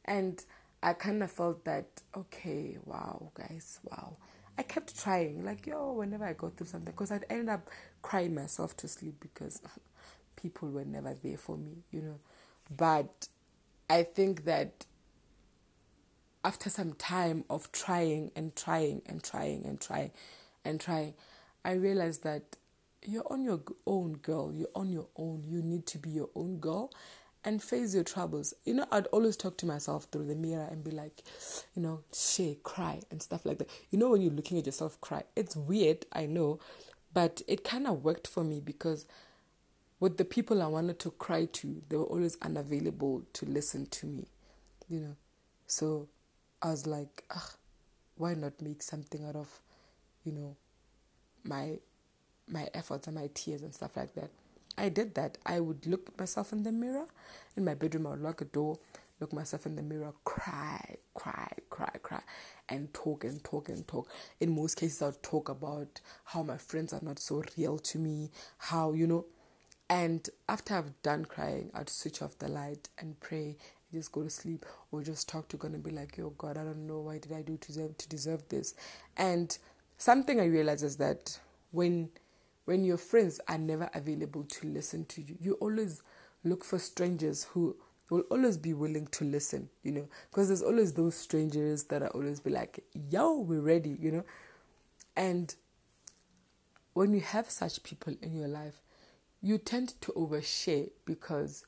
and 0.04 0.42
I 0.82 0.94
kind 0.94 1.22
of 1.22 1.30
felt 1.30 1.64
that 1.64 1.86
okay, 2.16 2.78
wow, 2.84 3.30
guys, 3.34 3.78
wow 3.84 4.16
I 4.60 4.62
kept 4.62 5.02
trying, 5.02 5.42
like, 5.42 5.66
yo, 5.66 5.92
whenever 5.94 6.26
I 6.26 6.34
go 6.34 6.50
through 6.50 6.66
something, 6.66 6.92
because 6.92 7.10
I'd 7.10 7.24
end 7.30 7.48
up 7.48 7.70
crying 8.02 8.34
myself 8.34 8.76
to 8.76 8.88
sleep 8.88 9.14
because 9.18 9.62
people 10.36 10.68
were 10.68 10.84
never 10.84 11.14
there 11.14 11.38
for 11.38 11.56
me, 11.56 11.78
you 11.90 12.02
know. 12.02 12.18
But 12.76 13.28
I 13.88 14.02
think 14.02 14.44
that 14.44 14.84
after 16.44 16.68
some 16.68 16.92
time 16.92 17.44
of 17.48 17.72
trying 17.72 18.32
and 18.36 18.54
trying 18.54 19.00
and 19.06 19.24
trying 19.24 19.64
and 19.64 19.80
trying 19.80 20.10
and 20.62 20.78
trying, 20.78 21.14
I 21.64 21.72
realized 21.72 22.22
that 22.24 22.42
you're 23.02 23.26
on 23.32 23.42
your 23.42 23.62
own, 23.86 24.18
girl. 24.18 24.52
You're 24.54 24.68
on 24.74 24.92
your 24.92 25.06
own. 25.16 25.42
You 25.46 25.62
need 25.62 25.86
to 25.86 25.96
be 25.96 26.10
your 26.10 26.28
own 26.34 26.58
girl 26.58 26.92
and 27.44 27.62
face 27.62 27.94
your 27.94 28.04
troubles. 28.04 28.54
You 28.64 28.74
know, 28.74 28.86
I'd 28.92 29.06
always 29.08 29.36
talk 29.36 29.56
to 29.58 29.66
myself 29.66 30.04
through 30.10 30.26
the 30.26 30.34
mirror 30.34 30.66
and 30.70 30.84
be 30.84 30.90
like, 30.90 31.22
you 31.74 31.82
know, 31.82 32.00
shake, 32.14 32.62
cry, 32.62 33.00
and 33.10 33.22
stuff 33.22 33.46
like 33.46 33.58
that. 33.58 33.70
You 33.90 33.98
know, 33.98 34.10
when 34.10 34.22
you're 34.22 34.32
looking 34.32 34.58
at 34.58 34.66
yourself 34.66 35.00
cry, 35.00 35.22
it's 35.36 35.56
weird, 35.56 36.06
I 36.12 36.26
know, 36.26 36.60
But 37.12 37.42
it 37.48 37.64
kind 37.64 37.86
of 37.86 38.04
worked 38.04 38.26
for 38.26 38.44
me 38.44 38.60
because 38.60 39.06
with 39.98 40.16
the 40.16 40.24
people 40.24 40.62
I 40.62 40.66
wanted 40.66 40.98
to 41.00 41.10
cry 41.12 41.46
to, 41.46 41.82
they 41.88 41.96
were 41.96 42.04
always 42.04 42.36
unavailable 42.42 43.24
to 43.34 43.46
listen 43.46 43.86
to 43.86 44.06
me, 44.06 44.26
you 44.88 45.00
know. 45.00 45.16
So 45.66 46.08
I 46.62 46.70
was 46.70 46.86
like, 46.86 47.24
ah, 47.30 47.52
why 48.16 48.34
not 48.34 48.60
make 48.60 48.82
something 48.82 49.24
out 49.24 49.36
of, 49.36 49.60
you 50.24 50.32
know, 50.32 50.56
my 51.44 51.78
my 52.48 52.68
efforts 52.74 53.06
and 53.06 53.16
my 53.16 53.28
tears 53.34 53.62
and 53.62 53.74
stuff 53.74 53.96
like 53.96 54.14
that. 54.14 54.30
I 54.80 54.88
did 54.88 55.14
that. 55.14 55.38
I 55.44 55.60
would 55.60 55.86
look 55.86 56.08
at 56.08 56.18
myself 56.18 56.52
in 56.52 56.62
the 56.62 56.72
mirror 56.72 57.06
in 57.56 57.64
my 57.64 57.74
bedroom. 57.74 58.06
I 58.06 58.10
would 58.10 58.22
lock 58.22 58.40
a 58.40 58.46
door, 58.46 58.78
look 59.20 59.32
myself 59.32 59.66
in 59.66 59.76
the 59.76 59.82
mirror, 59.82 60.12
cry, 60.24 60.96
cry, 61.14 61.52
cry, 61.68 61.92
cry, 62.02 62.22
and 62.68 62.92
talk 62.94 63.24
and 63.24 63.42
talk 63.44 63.68
and 63.68 63.86
talk. 63.86 64.08
In 64.40 64.54
most 64.54 64.76
cases, 64.76 65.02
I 65.02 65.06
would 65.06 65.22
talk 65.22 65.48
about 65.50 66.00
how 66.24 66.42
my 66.42 66.56
friends 66.56 66.92
are 66.92 67.00
not 67.02 67.18
so 67.18 67.42
real 67.58 67.78
to 67.78 67.98
me, 67.98 68.30
how 68.56 68.92
you 68.92 69.06
know. 69.06 69.26
And 69.90 70.28
after 70.48 70.76
I've 70.76 71.02
done 71.02 71.24
crying, 71.26 71.70
I'd 71.74 71.90
switch 71.90 72.22
off 72.22 72.38
the 72.38 72.48
light 72.48 72.88
and 72.98 73.20
pray 73.20 73.56
just 73.92 74.12
go 74.12 74.22
to 74.22 74.30
sleep 74.30 74.64
or 74.92 75.02
just 75.02 75.28
talk 75.28 75.48
to 75.48 75.56
God 75.56 75.72
and 75.72 75.82
be 75.82 75.90
like, 75.90 76.16
"Yo, 76.16 76.30
God, 76.30 76.56
I 76.56 76.62
don't 76.62 76.86
know 76.86 77.00
why 77.00 77.18
did 77.18 77.32
I 77.32 77.42
do 77.42 77.56
to 77.56 77.66
deserve 77.66 77.98
to 77.98 78.08
deserve 78.08 78.48
this." 78.48 78.74
And 79.16 79.56
something 79.98 80.40
I 80.40 80.44
realize 80.44 80.82
is 80.84 80.96
that 80.98 81.40
when 81.72 82.10
when 82.70 82.84
your 82.84 82.96
friends 82.96 83.40
are 83.48 83.58
never 83.58 83.90
available 83.94 84.44
to 84.44 84.68
listen 84.68 85.04
to 85.04 85.20
you, 85.20 85.36
you 85.40 85.54
always 85.54 86.02
look 86.44 86.62
for 86.62 86.78
strangers 86.78 87.42
who 87.50 87.74
will 88.10 88.22
always 88.30 88.56
be 88.56 88.72
willing 88.72 89.08
to 89.08 89.24
listen, 89.24 89.68
you 89.82 89.90
know, 89.90 90.06
because 90.30 90.46
there's 90.46 90.62
always 90.62 90.92
those 90.92 91.16
strangers 91.16 91.82
that 91.82 92.00
are 92.00 92.10
always 92.10 92.38
be 92.38 92.50
like, 92.50 92.84
"Yo, 93.10 93.40
we're 93.40 93.60
ready," 93.60 93.98
you 94.00 94.12
know, 94.12 94.24
and 95.16 95.56
when 96.92 97.12
you 97.12 97.20
have 97.22 97.50
such 97.50 97.82
people 97.82 98.14
in 98.22 98.36
your 98.36 98.46
life, 98.46 98.80
you 99.42 99.58
tend 99.58 100.00
to 100.02 100.12
overshare 100.12 100.92
because 101.04 101.64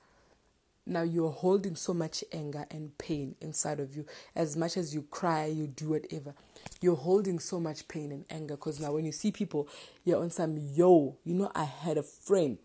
now 0.84 1.02
you're 1.02 1.30
holding 1.30 1.76
so 1.76 1.94
much 1.94 2.24
anger 2.32 2.66
and 2.70 2.96
pain 2.98 3.36
inside 3.40 3.80
of 3.80 3.94
you. 3.94 4.04
As 4.34 4.56
much 4.56 4.76
as 4.76 4.94
you 4.94 5.02
cry, 5.02 5.46
you 5.46 5.66
do 5.68 5.90
whatever. 5.90 6.34
You're 6.80 6.96
holding 6.96 7.38
so 7.38 7.60
much 7.60 7.86
pain 7.86 8.10
and 8.10 8.24
anger 8.30 8.56
because 8.56 8.80
now 8.80 8.92
when 8.92 9.04
you 9.04 9.12
see 9.12 9.30
people, 9.30 9.68
you're 10.04 10.20
on 10.20 10.30
some, 10.30 10.56
yo, 10.56 11.16
you 11.24 11.34
know, 11.34 11.52
I 11.54 11.64
had 11.64 11.98
a 11.98 12.02
friend 12.02 12.58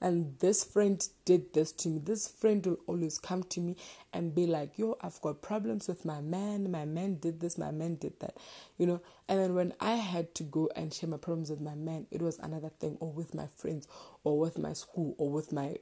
and 0.00 0.38
this 0.40 0.62
friend 0.62 1.06
did 1.24 1.54
this 1.54 1.72
to 1.72 1.88
me. 1.88 1.98
This 1.98 2.28
friend 2.28 2.64
will 2.66 2.78
always 2.86 3.18
come 3.18 3.42
to 3.44 3.60
me 3.60 3.76
and 4.12 4.34
be 4.34 4.46
like, 4.46 4.78
yo, 4.78 4.98
I've 5.00 5.20
got 5.22 5.40
problems 5.40 5.88
with 5.88 6.04
my 6.04 6.20
man. 6.20 6.70
My 6.70 6.84
man 6.84 7.16
did 7.16 7.40
this, 7.40 7.56
my 7.56 7.70
man 7.70 7.94
did 7.94 8.20
that, 8.20 8.36
you 8.76 8.86
know. 8.86 9.00
And 9.28 9.40
then 9.40 9.54
when 9.54 9.72
I 9.80 9.94
had 9.94 10.34
to 10.34 10.42
go 10.42 10.68
and 10.76 10.92
share 10.92 11.08
my 11.08 11.16
problems 11.16 11.48
with 11.48 11.62
my 11.62 11.74
man, 11.74 12.06
it 12.10 12.20
was 12.20 12.38
another 12.38 12.68
thing, 12.68 12.98
or 13.00 13.10
with 13.10 13.34
my 13.34 13.46
friends, 13.46 13.88
or 14.22 14.38
with 14.38 14.58
my 14.58 14.74
school, 14.74 15.14
or 15.16 15.30
with 15.30 15.50
my 15.50 15.76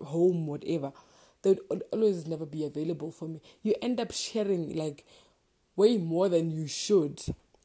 home, 0.00 0.48
whatever 0.48 0.92
they 1.42 1.58
would 1.68 1.82
always 1.92 2.26
never 2.26 2.46
be 2.46 2.64
available 2.64 3.10
for 3.10 3.28
me. 3.28 3.40
You 3.62 3.74
end 3.82 4.00
up 4.00 4.12
sharing 4.12 4.76
like 4.76 5.04
way 5.76 5.96
more 5.96 6.28
than 6.28 6.50
you 6.50 6.66
should. 6.66 7.22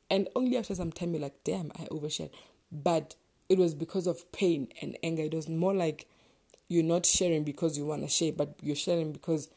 And 0.10 0.28
only 0.36 0.58
after 0.58 0.76
some 0.76 0.92
time 0.92 1.14
you're 1.14 1.22
like, 1.22 1.44
damn, 1.44 1.72
I 1.80 1.86
overshared. 1.86 2.32
But 2.72 3.16
it 3.50 3.58
was 3.58 3.74
because 3.74 4.08
of 4.08 4.32
pain 4.32 4.70
and 4.82 4.98
anger. 5.04 5.24
It 5.24 5.34
was 5.34 5.48
more 5.48 5.74
like 5.74 6.08
you're 6.68 6.84
not 6.84 7.06
sharing 7.06 7.44
because 7.44 7.78
you 7.78 7.86
want 7.86 8.02
to 8.02 8.08
share, 8.08 8.32
but 8.32 8.56
you're 8.62 8.76
sharing 8.76 9.12
because 9.12 9.50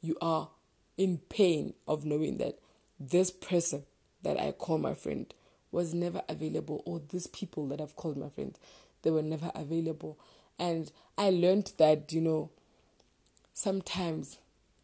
you 0.00 0.16
are 0.20 0.48
in 0.96 1.18
pain 1.28 1.74
of 1.88 2.04
knowing 2.04 2.38
that 2.38 2.58
this 3.00 3.30
person 3.30 3.84
that 4.22 4.38
I 4.38 4.52
call 4.52 4.78
my 4.78 4.94
friend 4.94 5.32
was 5.72 5.94
never 5.94 6.22
available, 6.28 6.82
or 6.84 7.00
these 7.08 7.26
people 7.26 7.66
that 7.68 7.80
I've 7.80 7.96
called 7.96 8.18
my 8.18 8.28
friend, 8.28 8.56
they 9.02 9.10
were 9.10 9.22
never 9.22 9.50
available. 9.54 10.18
And 10.58 10.92
I 11.16 11.30
learned 11.30 11.72
that, 11.78 12.12
you 12.12 12.20
know, 12.20 12.50
sometimes 13.52 14.38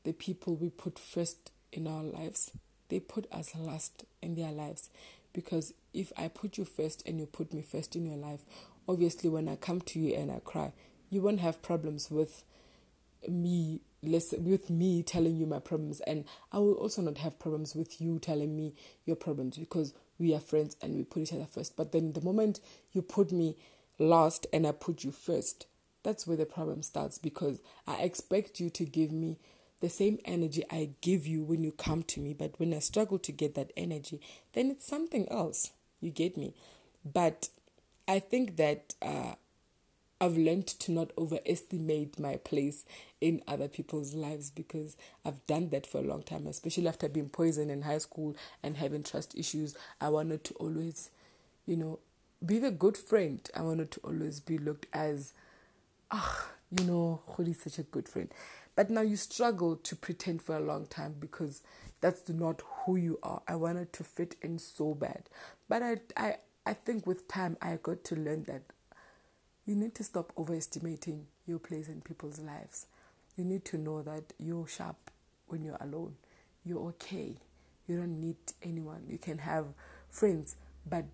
the 0.05 0.13
people 0.13 0.55
we 0.55 0.71
put 0.71 0.99
first 0.99 1.51
in 1.73 1.87
our 1.87 2.03
lives, 2.03 2.51
they 2.89 3.01
put 3.01 3.31
us 3.33 3.55
last 3.55 4.05
in 4.23 4.35
their 4.35 4.53
lives. 4.53 4.91
Because 5.33 5.75
if 5.93 6.13
I 6.17 6.29
put 6.29 6.59
you 6.59 6.65
first 6.65 7.03
and 7.07 7.19
you 7.19 7.27
put 7.27 7.53
me 7.53 7.63
first 7.63 7.95
in 7.95 8.07
your 8.07 8.17
life, 8.17 8.41
obviously 8.89 9.29
when 9.29 9.49
I 9.49 9.57
come 9.57 9.81
to 9.83 9.99
you 9.99 10.15
and 10.15 10.31
I 10.31 10.41
cry, 10.41 10.73
you 11.11 11.21
won't 11.21 11.41
have 11.41 11.63
problems 11.63 12.11
with 12.11 12.45
me 13.29 13.81
listen 14.03 14.45
with 14.45 14.71
me 14.71 15.03
telling 15.03 15.37
you 15.37 15.47
my 15.47 15.59
problems 15.59 16.01
and 16.01 16.25
I 16.53 16.59
will 16.59 16.75
also 16.75 17.03
not 17.03 17.19
have 17.19 17.39
problems 17.39 17.75
with 17.75 18.01
you 18.01 18.19
telling 18.19 18.57
me 18.57 18.75
your 19.05 19.17
problems 19.17 19.59
because 19.59 19.93
we 20.19 20.35
are 20.35 20.41
friends 20.41 20.77
and 20.81 20.95
we 20.95 21.05
put 21.05 21.23
each 21.23 21.33
other 21.33 21.47
first. 21.47 21.77
But 21.77 21.93
then 21.93 22.13
the 22.13 22.21
moment 22.21 22.61
you 22.93 23.03
put 23.03 23.33
me 23.33 23.57
last 23.99 24.47
and 24.53 24.67
I 24.67 24.73
put 24.73 25.05
you 25.05 25.11
first, 25.11 25.67
that's 26.03 26.27
where 26.27 26.37
the 26.37 26.47
problem 26.47 26.83
starts 26.83 27.19
because 27.19 27.61
I 27.87 27.97
expect 27.97 28.61
you 28.61 28.71
to 28.71 28.85
give 28.85 29.13
me 29.13 29.39
the 29.81 29.89
same 29.89 30.19
energy 30.25 30.65
I 30.71 30.91
give 31.01 31.27
you 31.27 31.43
when 31.43 31.63
you 31.63 31.73
come 31.73 32.03
to 32.05 32.21
me. 32.21 32.35
But 32.35 32.59
when 32.59 32.75
I 32.75 32.81
struggle 32.81 33.19
to 33.21 33.33
get 33.33 33.55
that 33.55 33.73
energy, 33.77 34.21
then 34.53 34.71
it's 34.71 34.87
something 34.87 35.29
else. 35.31 35.71
You 36.01 36.11
get 36.11 36.37
me? 36.37 36.55
But 37.05 37.49
I 38.07 38.19
think 38.19 38.57
that 38.57 38.95
uh, 39.01 39.35
I've 40.21 40.37
learned 40.37 40.67
to 40.67 40.93
not 40.93 41.13
overestimate 41.17 42.19
my 42.19 42.37
place 42.37 42.85
in 43.21 43.43
other 43.47 43.69
people's 43.69 44.15
lives 44.15 44.51
because 44.51 44.97
I've 45.25 45.47
done 45.47 45.71
that 45.71 45.87
for 45.87 45.99
a 45.99 46.05
long 46.05 46.23
time, 46.23 46.47
especially 46.47 46.89
after 46.89 47.09
being 47.09 47.29
poisoned 47.29 47.71
in 47.71 47.83
high 47.83 47.99
school 47.99 48.37
and 48.63 48.77
having 48.77 49.05
trust 49.05 49.37
issues. 49.37 49.77
I 50.01 50.09
wanted 50.09 50.43
to 50.45 50.55
always, 50.55 51.11
you 51.67 51.77
know, 51.77 52.01
be 52.45 52.59
the 52.59 52.71
good 52.71 52.97
friend. 52.97 53.49
I 53.55 53.63
wanted 53.63 53.91
to 53.93 54.01
always 54.01 54.41
be 54.41 54.59
looked 54.59 54.87
as 54.93 55.35
ah, 56.11 56.47
you 56.79 56.85
know, 56.85 57.21
is 57.39 57.61
such 57.61 57.79
a 57.79 57.83
good 57.83 58.09
friend. 58.09 58.29
But 58.75 58.91
now 58.91 59.01
you 59.01 59.17
struggle 59.17 59.77
to 59.77 59.97
pretend 59.97 60.43
for 60.43 60.57
a 60.57 60.61
long 60.61 60.87
time 60.87 61.15
because 61.19 61.63
that's 62.01 62.29
not 62.29 62.63
who 62.85 62.97
you 62.97 63.19
are. 63.23 63.43
I 63.49 63.57
wanted 63.57 63.93
to 63.95 64.05
fit 64.05 64.37
in 64.43 64.59
so 64.59 64.95
bad. 64.95 65.29
But 65.69 65.83
I, 65.83 65.97
I, 66.17 66.37
I 66.65 66.75
think 66.75 67.07
with 67.07 67.27
time 67.29 67.57
I 67.61 67.79
got 67.83 68.05
to 68.05 68.17
learn 68.17 68.45
that 68.45 68.63
you 69.67 69.75
need 69.75 69.95
to 69.97 70.05
stop 70.05 70.33
overestimating 70.39 71.27
your 71.47 71.59
place 71.59 71.89
in 71.89 72.01
people's 72.01 72.39
lives. 72.39 72.87
You 73.37 73.45
need 73.45 73.65
to 73.67 73.79
know 73.79 74.03
that 74.03 74.33
you're 74.39 74.67
sharp 74.67 75.11
when 75.49 75.65
you're 75.65 75.79
alone. 75.81 76.15
You're 76.65 76.89
okay. 76.91 77.37
You 77.87 77.97
don't 77.97 78.21
need 78.21 78.37
anyone. 78.63 79.05
You 79.09 79.19
can 79.19 79.39
have 79.39 79.67
friends, 80.09 80.57
but 80.89 81.05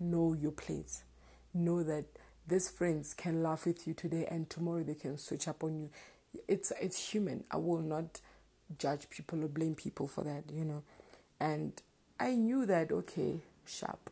know 0.00 0.32
your 0.32 0.52
place. 0.52 1.04
Know 1.52 1.82
that 1.82 2.06
these 2.46 2.68
friends 2.68 3.14
can 3.14 3.42
laugh 3.42 3.66
with 3.66 3.86
you 3.86 3.94
today 3.94 4.26
and 4.30 4.48
tomorrow 4.50 4.82
they 4.82 4.94
can 4.94 5.18
switch 5.18 5.48
up 5.48 5.64
on 5.64 5.78
you. 5.78 5.90
It's 6.48 6.72
it's 6.80 7.10
human. 7.12 7.44
I 7.50 7.56
will 7.56 7.80
not 7.80 8.20
judge 8.78 9.08
people 9.10 9.44
or 9.44 9.48
blame 9.48 9.74
people 9.74 10.06
for 10.06 10.24
that, 10.24 10.44
you 10.52 10.64
know. 10.64 10.82
And 11.40 11.72
I 12.18 12.32
knew 12.32 12.66
that 12.66 12.92
okay, 12.92 13.40
sharp. 13.66 14.10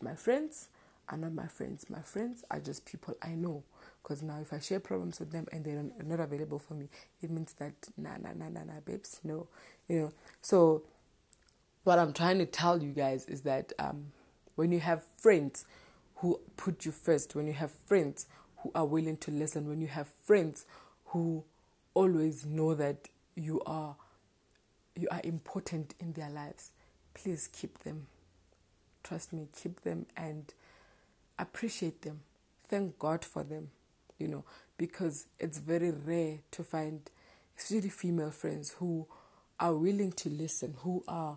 My 0.00 0.14
friends 0.14 0.68
are 1.08 1.16
not 1.16 1.32
my 1.32 1.46
friends. 1.46 1.86
My 1.88 2.00
friends 2.00 2.44
are 2.50 2.60
just 2.60 2.84
people 2.84 3.16
I 3.22 3.30
know. 3.30 3.62
Because 4.02 4.22
now, 4.22 4.38
if 4.40 4.52
I 4.52 4.60
share 4.60 4.78
problems 4.78 5.18
with 5.18 5.32
them 5.32 5.48
and 5.50 5.64
they're 5.64 5.82
not 6.04 6.20
available 6.20 6.60
for 6.60 6.74
me, 6.74 6.88
it 7.20 7.28
means 7.28 7.54
that 7.54 7.72
nah, 7.96 8.16
nah, 8.22 8.34
nah, 8.36 8.48
nah, 8.48 8.62
nah, 8.62 8.80
babes, 8.84 9.18
no, 9.24 9.48
you 9.88 9.98
know. 10.00 10.12
So, 10.42 10.82
what 11.82 11.98
I'm 11.98 12.12
trying 12.12 12.38
to 12.38 12.46
tell 12.46 12.80
you 12.80 12.92
guys 12.92 13.26
is 13.26 13.40
that 13.40 13.72
um, 13.80 14.12
when 14.54 14.70
you 14.70 14.78
have 14.78 15.02
friends 15.16 15.64
who 16.16 16.40
put 16.56 16.84
you 16.84 16.92
first, 16.92 17.34
when 17.34 17.46
you 17.46 17.52
have 17.52 17.70
friends 17.70 18.26
who 18.58 18.70
are 18.74 18.86
willing 18.86 19.16
to 19.18 19.30
listen, 19.30 19.68
when 19.68 19.80
you 19.80 19.88
have 19.88 20.08
friends 20.24 20.64
who 21.06 21.44
always 21.94 22.44
know 22.44 22.74
that 22.74 23.08
you 23.34 23.60
are 23.66 23.96
you 24.98 25.08
are 25.10 25.20
important 25.24 25.94
in 26.00 26.14
their 26.14 26.30
lives, 26.30 26.70
please 27.12 27.48
keep 27.48 27.80
them. 27.80 28.06
Trust 29.02 29.32
me, 29.32 29.46
keep 29.54 29.82
them 29.82 30.06
and 30.16 30.54
appreciate 31.38 32.00
them. 32.02 32.20
Thank 32.68 32.98
God 32.98 33.24
for 33.24 33.44
them, 33.44 33.70
you 34.18 34.26
know, 34.26 34.44
because 34.78 35.26
it's 35.38 35.58
very 35.58 35.90
rare 35.90 36.38
to 36.52 36.64
find 36.64 37.10
especially 37.58 37.90
female 37.90 38.30
friends 38.30 38.76
who 38.78 39.06
are 39.60 39.74
willing 39.74 40.12
to 40.12 40.28
listen, 40.28 40.74
who 40.78 41.04
are 41.06 41.36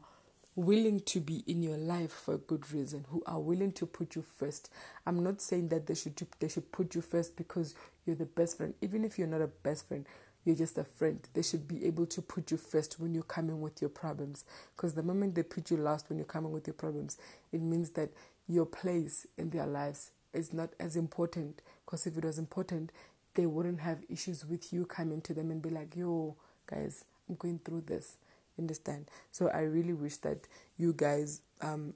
willing 0.59 0.99
to 0.99 1.21
be 1.21 1.41
in 1.47 1.63
your 1.63 1.77
life 1.77 2.11
for 2.11 2.33
a 2.33 2.37
good 2.37 2.71
reason, 2.73 3.05
who 3.09 3.23
are 3.25 3.39
willing 3.39 3.71
to 3.71 3.85
put 3.85 4.15
you 4.15 4.21
first. 4.21 4.69
I'm 5.05 5.23
not 5.23 5.41
saying 5.41 5.69
that 5.69 5.87
they 5.87 5.95
should 5.95 6.21
they 6.39 6.49
should 6.49 6.71
put 6.71 6.95
you 6.95 7.01
first 7.01 7.37
because 7.37 7.75
you're 8.05 8.17
the 8.17 8.25
best 8.25 8.57
friend. 8.57 8.73
Even 8.81 9.05
if 9.05 9.17
you're 9.17 9.27
not 9.27 9.41
a 9.41 9.47
best 9.47 9.87
friend, 9.87 10.05
you're 10.43 10.57
just 10.57 10.77
a 10.77 10.83
friend. 10.83 11.19
They 11.33 11.43
should 11.43 11.65
be 11.67 11.85
able 11.85 12.05
to 12.07 12.21
put 12.21 12.51
you 12.51 12.57
first 12.57 12.99
when 12.99 13.13
you're 13.13 13.23
coming 13.23 13.61
with 13.61 13.81
your 13.81 13.89
problems. 13.89 14.43
Because 14.75 14.93
the 14.95 15.03
moment 15.03 15.35
they 15.35 15.43
put 15.43 15.71
you 15.71 15.77
last 15.77 16.09
when 16.09 16.17
you're 16.17 16.25
coming 16.25 16.51
with 16.51 16.67
your 16.67 16.73
problems, 16.73 17.17
it 17.53 17.61
means 17.61 17.91
that 17.91 18.09
your 18.47 18.65
place 18.65 19.25
in 19.37 19.51
their 19.51 19.65
lives 19.65 20.11
is 20.33 20.51
not 20.53 20.71
as 20.77 20.97
important. 20.97 21.61
Because 21.85 22.05
if 22.05 22.17
it 22.17 22.25
was 22.25 22.37
important, 22.37 22.91
they 23.35 23.45
wouldn't 23.45 23.79
have 23.79 24.03
issues 24.09 24.45
with 24.45 24.73
you 24.73 24.85
coming 24.85 25.21
to 25.21 25.33
them 25.33 25.51
and 25.51 25.61
be 25.61 25.69
like, 25.69 25.95
yo, 25.95 26.35
guys, 26.67 27.05
I'm 27.29 27.35
going 27.35 27.59
through 27.63 27.81
this 27.81 28.17
understand. 28.59 29.09
So 29.31 29.49
i 29.49 29.61
really 29.61 29.93
wish 29.93 30.17
that 30.17 30.47
you 30.77 30.93
guys 30.93 31.41
um, 31.61 31.93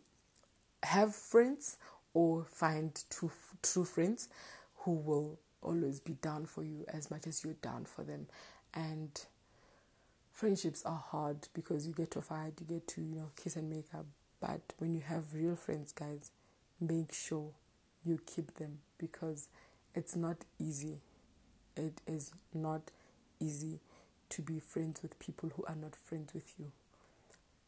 have 0.83 1.15
friends 1.15 1.77
or 2.13 2.45
find 2.45 3.03
true 3.09 3.31
true 3.61 3.85
friends 3.85 4.29
who 4.79 4.91
will 4.93 5.39
always 5.61 5.99
be 5.99 6.13
down 6.13 6.45
for 6.45 6.63
you 6.63 6.85
as 6.89 7.09
much 7.09 7.25
as 7.27 7.43
you're 7.43 7.53
down 7.61 7.85
for 7.85 8.03
them. 8.03 8.27
And 8.73 9.09
friendships 10.31 10.83
are 10.85 11.03
hard 11.11 11.47
because 11.53 11.87
you 11.87 11.93
get 11.93 12.11
to 12.11 12.21
fight 12.21 12.53
you 12.59 12.65
get 12.67 12.87
to 12.87 13.01
you 13.01 13.15
know 13.15 13.29
kiss 13.35 13.55
and 13.55 13.69
make 13.69 13.87
up. 13.93 14.05
But 14.41 14.61
when 14.77 14.93
you 14.93 15.01
have 15.01 15.33
real 15.33 15.55
friends 15.55 15.91
guys 15.91 16.31
make 16.79 17.13
sure 17.13 17.51
you 18.03 18.19
keep 18.25 18.55
them 18.55 18.79
because 18.97 19.47
it's 19.95 20.15
not 20.15 20.37
easy. 20.59 20.97
It 21.75 22.01
is 22.07 22.31
not 22.53 22.91
easy 23.39 23.79
to 24.35 24.41
be 24.41 24.59
friends 24.59 25.01
with 25.01 25.19
people 25.19 25.51
who 25.55 25.65
are 25.65 25.75
not 25.75 25.95
friends 25.95 26.33
with 26.33 26.53
you 26.59 26.71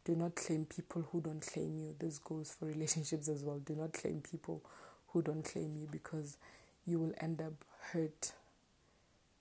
do 0.05 0.15
not 0.15 0.36
claim 0.36 0.65
people 0.65 1.03
who 1.12 1.19
don't 1.19 1.41
claim 1.45 1.77
you. 1.79 1.95
This 2.00 2.19
goes 2.19 2.55
for 2.57 2.65
relationships 2.67 3.27
as 3.27 3.43
well. 3.43 3.57
Do 3.57 3.75
not 3.75 3.91
claim 3.93 4.22
people 4.22 4.62
who 5.07 5.24
don't 5.24 5.43
claim 5.43 5.75
you 5.75 5.88
because 5.91 6.38
you 6.86 7.00
will 7.00 7.13
end 7.19 7.41
up 7.41 7.53
hurt. 7.91 8.34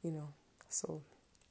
You 0.02 0.12
know, 0.12 0.28
so 0.68 1.02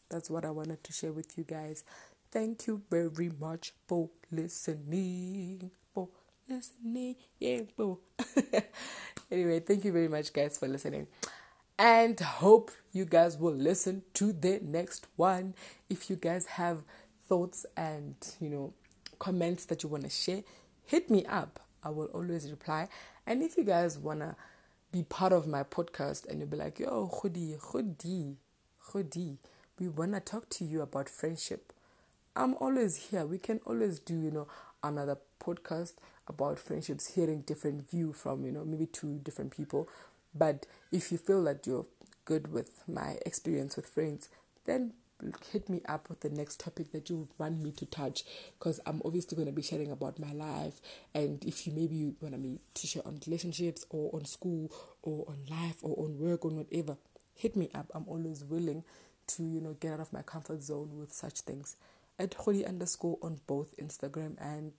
that's 0.10 0.30
what 0.32 0.46
I 0.46 0.50
wanted 0.50 0.84
to 0.84 0.94
share 0.94 1.12
with 1.12 1.38
you 1.38 1.44
guys. 1.44 1.84
Thank 2.32 2.66
you 2.66 2.82
very 2.90 3.32
much 3.40 3.74
for 3.88 4.10
listening. 4.32 5.70
For 5.94 6.08
listening. 6.50 7.16
Yeah, 7.40 7.62
anyway, 9.32 9.60
thank 9.60 9.86
you 9.86 9.92
very 9.92 10.08
much, 10.08 10.34
guys, 10.34 10.58
for 10.58 10.68
listening. 10.68 11.06
And 11.84 12.18
hope 12.18 12.72
you 12.94 13.04
guys 13.04 13.38
will 13.38 13.54
listen 13.54 14.04
to 14.14 14.32
the 14.32 14.62
next 14.64 15.08
one. 15.18 15.54
If 15.90 16.10
you 16.10 16.16
guys 16.16 16.46
have 16.46 16.82
thoughts 17.28 17.66
and, 17.76 18.16
you 18.40 18.48
know, 18.48 18.74
comments 19.20 19.66
that 19.66 19.84
you 19.84 19.90
want 19.90 20.06
to 20.06 20.10
share, 20.10 20.44
hit 20.86 21.10
me 21.10 21.26
up. 21.26 21.60
I 21.84 21.90
will 21.90 22.06
always 22.14 22.50
reply. 22.50 22.88
And 23.28 23.44
if 23.44 23.58
you 23.58 23.66
guys 23.66 23.98
want 23.98 24.22
to 24.22 24.38
be 24.94 25.04
part 25.04 25.34
of 25.34 25.46
my 25.46 25.64
podcast 25.64 26.26
and 26.30 26.40
you'll 26.40 26.48
be 26.48 26.56
like, 26.56 26.80
yo, 26.80 27.12
Khudi, 27.14 27.60
Khudi, 27.60 28.36
Khudi, 28.90 29.36
we 29.78 29.90
want 29.90 30.14
to 30.14 30.22
talk 30.22 30.48
to 30.52 30.64
you 30.64 30.84
about 30.84 31.10
friendship. 31.10 31.74
I'm 32.34 32.54
always 32.62 33.10
here. 33.10 33.26
We 33.26 33.40
can 33.40 33.60
always 33.66 34.00
do, 34.00 34.18
you 34.18 34.32
know, 34.32 34.48
another 34.82 35.18
podcast 35.38 35.96
about 36.30 36.60
friendships, 36.60 37.16
hearing 37.16 37.42
different 37.42 37.90
view 37.92 38.14
from, 38.14 38.46
you 38.46 38.54
know, 38.54 38.64
maybe 38.64 38.86
two 38.86 39.20
different 39.22 39.52
people. 39.52 39.90
But 40.36 40.66
if 40.92 41.12
you 41.12 41.18
feel 41.18 41.44
that 41.44 41.66
you're 41.68 41.86
good 42.26 42.52
with 42.52 42.84
my 42.88 43.18
experience 43.26 43.76
with 43.76 43.88
friends, 43.88 44.30
then 44.66 44.94
hit 45.52 45.70
me 45.70 45.82
up 45.88 46.10
with 46.10 46.22
the 46.22 46.30
next 46.30 46.60
topic 46.60 46.92
that 46.92 47.10
you 47.10 47.28
want 47.38 47.62
me 47.62 47.72
to 47.72 47.86
touch 47.86 48.24
because 48.58 48.80
I'm 48.86 49.02
obviously 49.06 49.36
going 49.36 49.48
to 49.48 49.54
be 49.54 49.62
sharing 49.62 49.92
about 49.92 50.20
my 50.20 50.32
life. 50.34 50.82
And 51.14 51.44
if 51.46 51.66
you 51.66 51.74
maybe 51.74 51.96
you 51.96 52.16
want 52.22 52.40
me 52.40 52.60
to 52.74 52.88
share 52.88 53.06
on 53.06 53.20
relationships 53.26 53.86
or 53.90 54.10
on 54.14 54.26
school 54.26 54.72
or 55.02 55.26
on 55.28 55.38
life 55.50 55.78
or 55.82 56.04
on 56.06 56.20
work 56.20 56.46
or 56.46 56.52
whatever, 56.52 56.98
hit 57.36 57.56
me 57.56 57.70
up. 57.74 57.92
I'm 57.94 58.06
always 58.08 58.44
willing 58.44 58.84
to, 59.28 59.44
you 59.44 59.62
know, 59.62 59.74
get 59.80 59.94
out 59.94 60.00
of 60.00 60.14
my 60.14 60.22
comfort 60.22 60.62
zone 60.62 60.98
with 61.00 61.14
such 61.14 61.42
things. 61.42 61.76
At 62.20 62.32
Khodi 62.32 62.68
underscore 62.68 63.18
on 63.22 63.40
both 63.48 63.76
Instagram 63.78 64.36
and 64.40 64.74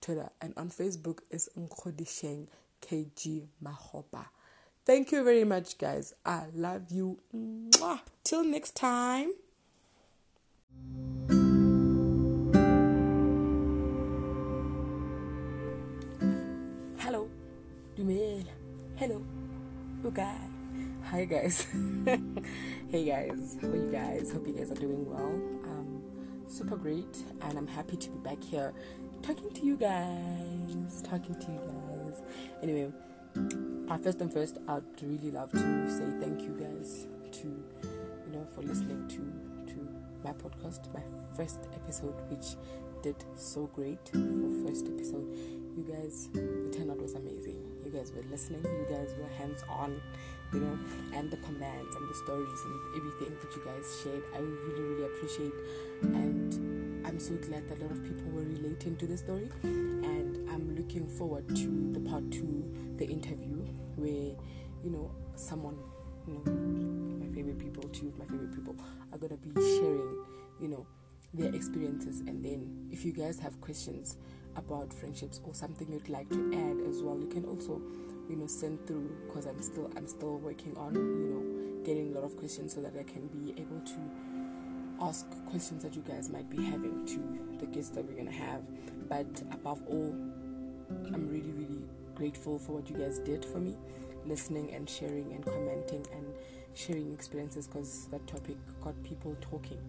Twitter. 0.00 0.30
And 0.40 0.54
on 0.56 0.70
Facebook 0.70 1.18
is 1.30 1.50
Nkodisheng 1.58 2.46
KG 2.80 3.46
Mahoba. 3.62 4.26
Thank 4.90 5.12
you 5.12 5.22
very 5.22 5.44
much, 5.44 5.78
guys. 5.78 6.14
I 6.26 6.46
love 6.52 6.90
you. 6.90 7.20
Mwah. 7.32 8.00
Till 8.24 8.42
next 8.42 8.74
time. 8.74 9.30
Hello, 16.98 17.30
Dumela. 17.94 18.50
Hello, 18.96 19.24
okay. 20.06 20.34
Hi 21.04 21.24
guys. 21.24 21.68
hey 22.90 23.04
guys, 23.04 23.58
how 23.62 23.68
are 23.68 23.76
you 23.76 23.92
guys? 23.92 24.32
Hope 24.32 24.48
you 24.48 24.54
guys 24.54 24.72
are 24.72 24.82
doing 24.82 25.08
well. 25.08 25.38
Um, 25.70 26.02
super 26.48 26.74
great, 26.74 27.16
and 27.42 27.56
I'm 27.56 27.68
happy 27.68 27.96
to 27.96 28.10
be 28.10 28.18
back 28.28 28.42
here 28.42 28.72
talking 29.22 29.52
to 29.52 29.64
you 29.64 29.76
guys. 29.76 31.00
Talking 31.02 31.36
to 31.36 31.46
you 31.46 31.60
guys. 31.70 32.22
Anyway, 32.60 32.90
first 33.98 34.20
and 34.20 34.32
first, 34.32 34.58
I'd 34.68 34.82
really 35.02 35.30
love 35.30 35.50
to 35.52 35.90
say 35.90 36.04
thank 36.20 36.42
you 36.42 36.56
guys 36.58 37.06
to 37.32 37.46
you 37.48 38.32
know 38.32 38.46
for 38.54 38.62
listening 38.62 39.08
to 39.08 39.72
to 39.72 39.88
my 40.24 40.32
podcast, 40.32 40.92
my 40.94 41.02
first 41.36 41.58
episode, 41.74 42.14
which 42.28 42.56
did 43.02 43.16
so 43.36 43.66
great 43.74 43.98
for 44.08 44.66
first 44.66 44.86
episode. 44.86 45.26
You 45.76 45.86
guys, 45.88 46.28
the 46.32 46.70
turnout 46.76 47.00
was 47.00 47.14
amazing. 47.14 47.58
You 47.84 47.90
guys 47.90 48.12
were 48.12 48.22
listening. 48.30 48.62
You 48.62 48.86
guys 48.88 49.14
were 49.18 49.28
hands 49.38 49.64
on, 49.68 50.00
you 50.52 50.60
know, 50.60 50.78
and 51.14 51.30
the 51.30 51.38
comments 51.38 51.96
and 51.96 52.08
the 52.08 52.14
stories 52.14 52.60
and 52.64 52.96
everything 52.96 53.36
that 53.40 53.56
you 53.56 53.62
guys 53.64 54.00
shared. 54.02 54.22
I 54.34 54.38
really, 54.38 54.82
really 54.82 55.04
appreciate, 55.04 55.52
and 56.02 57.06
I'm 57.06 57.18
so 57.18 57.34
glad 57.36 57.68
that 57.68 57.78
a 57.78 57.82
lot 57.82 57.92
of 57.92 58.02
people 58.04 58.30
were 58.30 58.42
relating 58.42 58.96
to 58.98 59.06
the 59.06 59.16
story. 59.16 59.48
And 59.62 60.48
I'm 60.50 60.76
looking 60.76 61.08
forward 61.08 61.48
to 61.48 61.92
the 61.92 62.00
part 62.00 62.30
two, 62.30 62.64
the 62.96 63.06
interview, 63.06 63.39
someone, 65.40 65.78
you 66.26 66.34
know, 66.34 67.24
my 67.24 67.34
favorite 67.34 67.58
people, 67.58 67.88
two 67.90 68.08
of 68.08 68.18
my 68.18 68.24
favorite 68.26 68.54
people 68.54 68.76
are 69.12 69.18
to 69.18 69.36
be 69.36 69.60
sharing, 69.60 70.24
you 70.60 70.68
know, 70.68 70.86
their 71.32 71.54
experiences. 71.54 72.20
And 72.20 72.44
then 72.44 72.88
if 72.90 73.04
you 73.04 73.12
guys 73.12 73.38
have 73.40 73.60
questions 73.60 74.16
about 74.56 74.92
friendships 74.92 75.40
or 75.44 75.54
something 75.54 75.90
you'd 75.90 76.08
like 76.08 76.28
to 76.30 76.52
add 76.54 76.88
as 76.88 77.02
well, 77.02 77.18
you 77.18 77.26
can 77.26 77.44
also, 77.44 77.80
you 78.28 78.36
know, 78.36 78.46
send 78.46 78.86
through 78.86 79.10
because 79.26 79.46
I'm 79.46 79.62
still 79.62 79.90
I'm 79.96 80.06
still 80.06 80.38
working 80.38 80.76
on, 80.76 80.94
you 80.94 81.28
know, 81.34 81.84
getting 81.84 82.12
a 82.12 82.20
lot 82.20 82.24
of 82.24 82.36
questions 82.36 82.74
so 82.74 82.80
that 82.82 82.94
I 82.98 83.02
can 83.02 83.26
be 83.28 83.52
able 83.60 83.80
to 83.80 85.04
ask 85.04 85.26
questions 85.46 85.82
that 85.82 85.94
you 85.96 86.02
guys 86.02 86.28
might 86.28 86.50
be 86.50 86.62
having 86.62 87.06
to 87.06 87.56
the 87.58 87.66
guests 87.66 87.90
that 87.92 88.04
we're 88.04 88.16
gonna 88.16 88.30
have. 88.30 88.62
But 89.08 89.42
above 89.52 89.80
all, 89.88 90.14
I'm 91.14 91.28
really, 91.28 91.52
really 91.52 91.84
grateful 92.14 92.58
for 92.58 92.72
what 92.72 92.90
you 92.90 92.96
guys 92.96 93.18
did 93.20 93.44
for 93.44 93.58
me, 93.58 93.76
listening 94.26 94.72
and 94.72 94.88
sharing 94.88 95.32
and 95.32 95.44
commenting 95.44 96.06
and 96.12 96.26
sharing 96.74 97.12
experiences 97.12 97.66
because 97.66 98.08
that 98.10 98.26
topic 98.26 98.56
got 98.82 99.00
people 99.02 99.36
talking. 99.40 99.80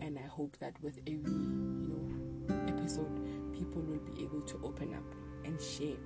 And 0.00 0.18
I 0.18 0.26
hope 0.26 0.56
that 0.58 0.74
with 0.82 0.98
every 1.06 1.32
you 1.32 1.88
know 2.48 2.56
episode, 2.68 3.52
people 3.52 3.82
will 3.82 4.00
be 4.14 4.24
able 4.24 4.42
to 4.42 4.60
open 4.64 4.94
up 4.94 5.04
and 5.44 5.60
share 5.60 5.96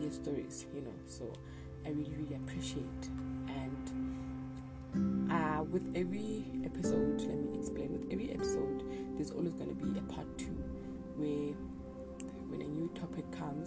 their 0.00 0.12
stories. 0.12 0.66
You 0.74 0.82
know, 0.82 0.94
so 1.06 1.32
I 1.84 1.90
really 1.90 2.14
really 2.18 2.36
appreciate 2.36 3.08
and 3.48 4.08
uh, 5.30 5.62
with 5.64 5.84
every 5.94 6.44
episode, 6.64 7.20
let 7.20 7.38
me 7.38 7.58
explain. 7.58 7.92
With 7.92 8.12
every 8.12 8.30
episode, 8.32 8.82
there's 9.16 9.30
always 9.30 9.52
going 9.54 9.68
to 9.68 9.84
be 9.84 9.98
a 9.98 10.02
part 10.12 10.26
two 10.38 10.56
where 11.16 11.54
when 12.48 12.62
a 12.62 12.68
new 12.68 12.88
topic 12.94 13.30
comes, 13.32 13.57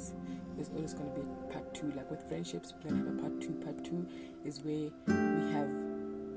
there's 0.55 0.69
always 0.69 0.93
going 0.93 1.13
to 1.13 1.19
be 1.21 1.27
part 1.51 1.73
two. 1.73 1.91
Like 1.91 2.09
with 2.09 2.27
friendships, 2.27 2.73
we're 2.83 2.91
going 2.91 3.03
to 3.03 3.09
have 3.09 3.19
a 3.19 3.21
part 3.21 3.41
two. 3.41 3.53
Part 3.63 3.83
two 3.83 4.07
is 4.45 4.61
where 4.61 4.89
we 5.07 5.51
have 5.51 5.69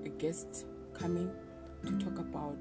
a 0.04 0.08
guest 0.18 0.66
coming 0.92 1.30
to 1.86 1.98
talk 1.98 2.18
about 2.18 2.58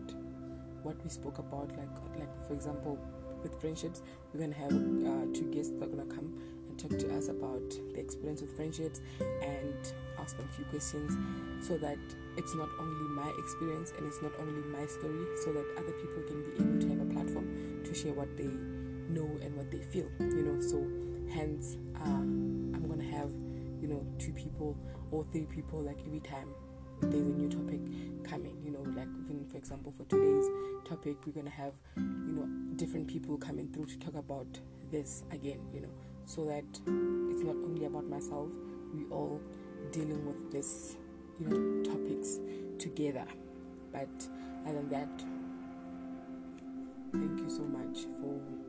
what 0.84 1.02
we 1.04 1.10
spoke 1.10 1.40
about. 1.40 1.70
Like, 1.78 1.90
like 2.18 2.48
for 2.48 2.54
example, 2.54 3.00
with 3.42 3.60
friendships, 3.60 4.02
we're 4.34 4.40
going 4.40 4.54
to 4.54 4.60
have 4.60 4.72
uh, 4.72 5.34
two 5.34 5.50
guests 5.54 5.72
that 5.80 5.84
are 5.84 5.96
going 5.96 6.08
to 6.08 6.16
come 6.16 6.34
and 6.68 6.80
talk 6.80 6.98
to 6.98 7.16
us 7.16 7.28
about 7.28 7.70
the 7.94 8.00
experience 8.00 8.42
with 8.42 8.56
friendships 8.56 9.02
and 9.20 9.94
ask 10.20 10.38
them 10.38 10.48
a 10.50 10.56
few 10.56 10.66
questions 10.66 11.18
so 11.62 11.78
that 11.78 11.98
it's 12.38 12.56
not 12.56 12.70
only 12.80 13.10
my 13.10 13.32
experience 13.38 13.94
and 13.98 14.08
it's 14.08 14.22
not 14.22 14.32
only 14.40 14.54
my 14.70 14.86
story, 14.88 15.26
so 15.44 15.52
that 15.52 15.66
other 15.78 15.92
people 15.94 16.24
can 16.28 16.42
be 16.44 16.52
able 16.56 16.80
to 16.82 16.88
have 16.90 17.02
a 17.10 17.14
platform 17.14 17.82
to 17.84 17.94
share 17.94 18.14
what 18.14 18.36
they 18.38 18.50
know 19.10 19.30
and 19.42 19.56
what 19.56 19.72
they 19.72 19.82
feel, 19.82 20.10
you 20.20 20.44
know. 20.44 20.62
So, 20.62 20.78
hence, 21.34 21.78
uh, 21.96 22.04
I'm 22.06 22.88
gonna 22.88 23.04
have, 23.04 23.32
you 23.82 23.88
know, 23.88 24.06
two 24.20 24.34
people 24.34 24.78
or 25.12 25.26
three 25.32 25.46
people 25.46 25.82
like 25.82 26.00
every 26.06 26.20
time 26.20 26.50
there's 27.02 27.28
a 27.28 27.34
new 27.34 27.50
topic 27.50 27.82
coming, 28.24 28.58
you 28.64 28.72
know, 28.72 28.82
like 28.96 29.08
even 29.26 29.46
for 29.50 29.58
example, 29.58 29.94
for 29.98 30.06
today's 30.06 30.46
topic, 30.88 31.18
we're 31.26 31.34
gonna 31.34 31.50
have, 31.50 31.74
you 31.98 32.34
know, 32.34 32.48
different 32.76 33.08
people 33.08 33.38
coming 33.38 33.72
through 33.74 33.86
to 33.86 33.98
talk 34.00 34.16
about 34.16 34.48
this 34.92 35.24
again, 35.32 35.60
you 35.74 35.82
know, 35.82 35.94
so 36.26 36.46
that 36.46 36.64
it's 36.74 37.44
not 37.44 37.56
only 37.56 37.86
about 37.86 38.06
myself, 38.08 38.50
we 38.94 39.06
all 39.06 39.42
dealing 39.92 40.26
with 40.26 40.52
this, 40.52 40.96
you 41.40 41.48
know, 41.48 41.84
topics 41.84 42.40
together. 42.80 43.26
But 43.92 44.10
other 44.66 44.76
than 44.76 44.90
that, 44.90 45.24
thank 47.12 47.40
you 47.40 47.50
so 47.50 47.64
much 47.64 48.06
for 48.20 48.63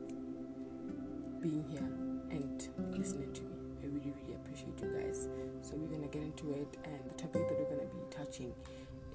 being 1.45 1.63
here 1.69 1.87
and 2.31 2.69
listening 2.97 3.31
to 3.31 3.41
me. 3.43 3.55
I 3.83 3.85
really, 3.85 4.11
really 4.23 4.33
appreciate 4.33 4.79
you 4.81 4.89
guys. 4.99 5.27
So 5.61 5.75
we're 5.75 5.95
gonna 5.95 6.07
get 6.07 6.23
into 6.23 6.49
it, 6.49 6.75
and 6.83 6.99
the 7.07 7.13
topic 7.21 7.47
that 7.47 7.55
we're 7.59 7.69
gonna 7.69 7.87
be 7.93 8.01
touching 8.09 8.51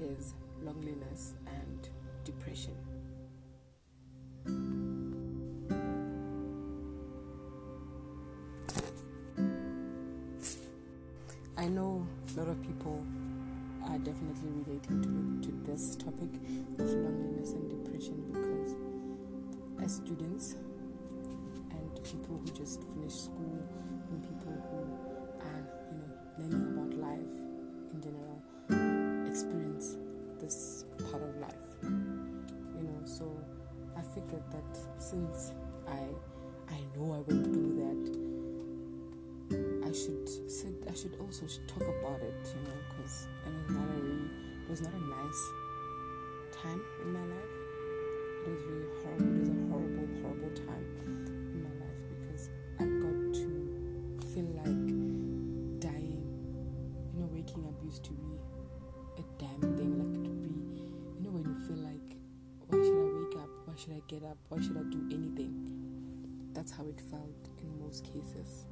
is 0.01 0.35
loneliness 0.63 1.35
and 1.49 1.89
depression. 2.25 2.77
I 11.59 11.67
know 11.67 12.07
a 12.37 12.39
lot 12.39 12.49
of 12.49 12.63
people 12.63 13.05
are 13.89 13.99
definitely 13.99 14.51
relating 14.65 15.03
to, 15.43 15.49
to 15.49 15.73
this 15.73 15.97
topic 15.97 16.31
of 16.79 16.87
loneliness 16.87 17.55
and 17.55 17.85
depression 17.85 18.23
because 18.33 18.77
as 19.85 19.97
students 19.97 20.55
people 22.05 22.39
who 22.39 22.47
just 22.53 22.83
finished 22.95 23.25
school 23.25 23.59
and 24.11 24.23
people 24.23 24.53
who 24.71 24.79
are 25.45 25.63
you 25.93 25.99
know 25.99 26.13
learning 26.39 26.67
about 26.73 26.93
life 26.99 27.35
in 27.93 28.01
general 28.01 28.41
experience 29.29 29.97
this 30.41 30.85
part 31.11 31.23
of 31.23 31.37
life 31.37 31.67
you 31.83 32.85
know. 32.85 33.01
So 33.05 33.25
i 33.97 34.03
figured 34.03 34.43
that 34.51 34.79
since 34.99 35.53
i 35.89 36.01
i 36.73 36.79
know 36.97 37.13
i 37.13 37.21
went 37.31 37.45
through 37.45 37.75
that 37.85 38.03
i 39.89 39.93
should 39.93 40.29
i 40.89 40.95
should 40.95 41.17
also 41.21 41.47
talk 41.67 41.83
about 41.83 42.21
it 42.23 42.49
you 42.55 42.63
know 42.65 42.79
because 42.89 43.27
it 43.47 43.53
was 43.53 43.69
not 43.71 43.89
a 43.89 44.01
really 44.01 44.31
it 44.65 44.71
was 44.71 44.81
not 44.83 44.93
a 44.95 45.01
nice 45.01 45.43
time 46.63 46.81
in 47.05 47.13
my 47.13 47.21
life. 47.21 47.55
It 48.47 48.51
was 48.51 48.63
really 48.65 48.89
horrible 49.03 49.27
it 49.27 49.41
was 49.41 49.49
a 49.49 49.53
horrible 49.71 50.09
horrible 50.23 50.55
time 50.67 51.30
cases? 67.99 68.67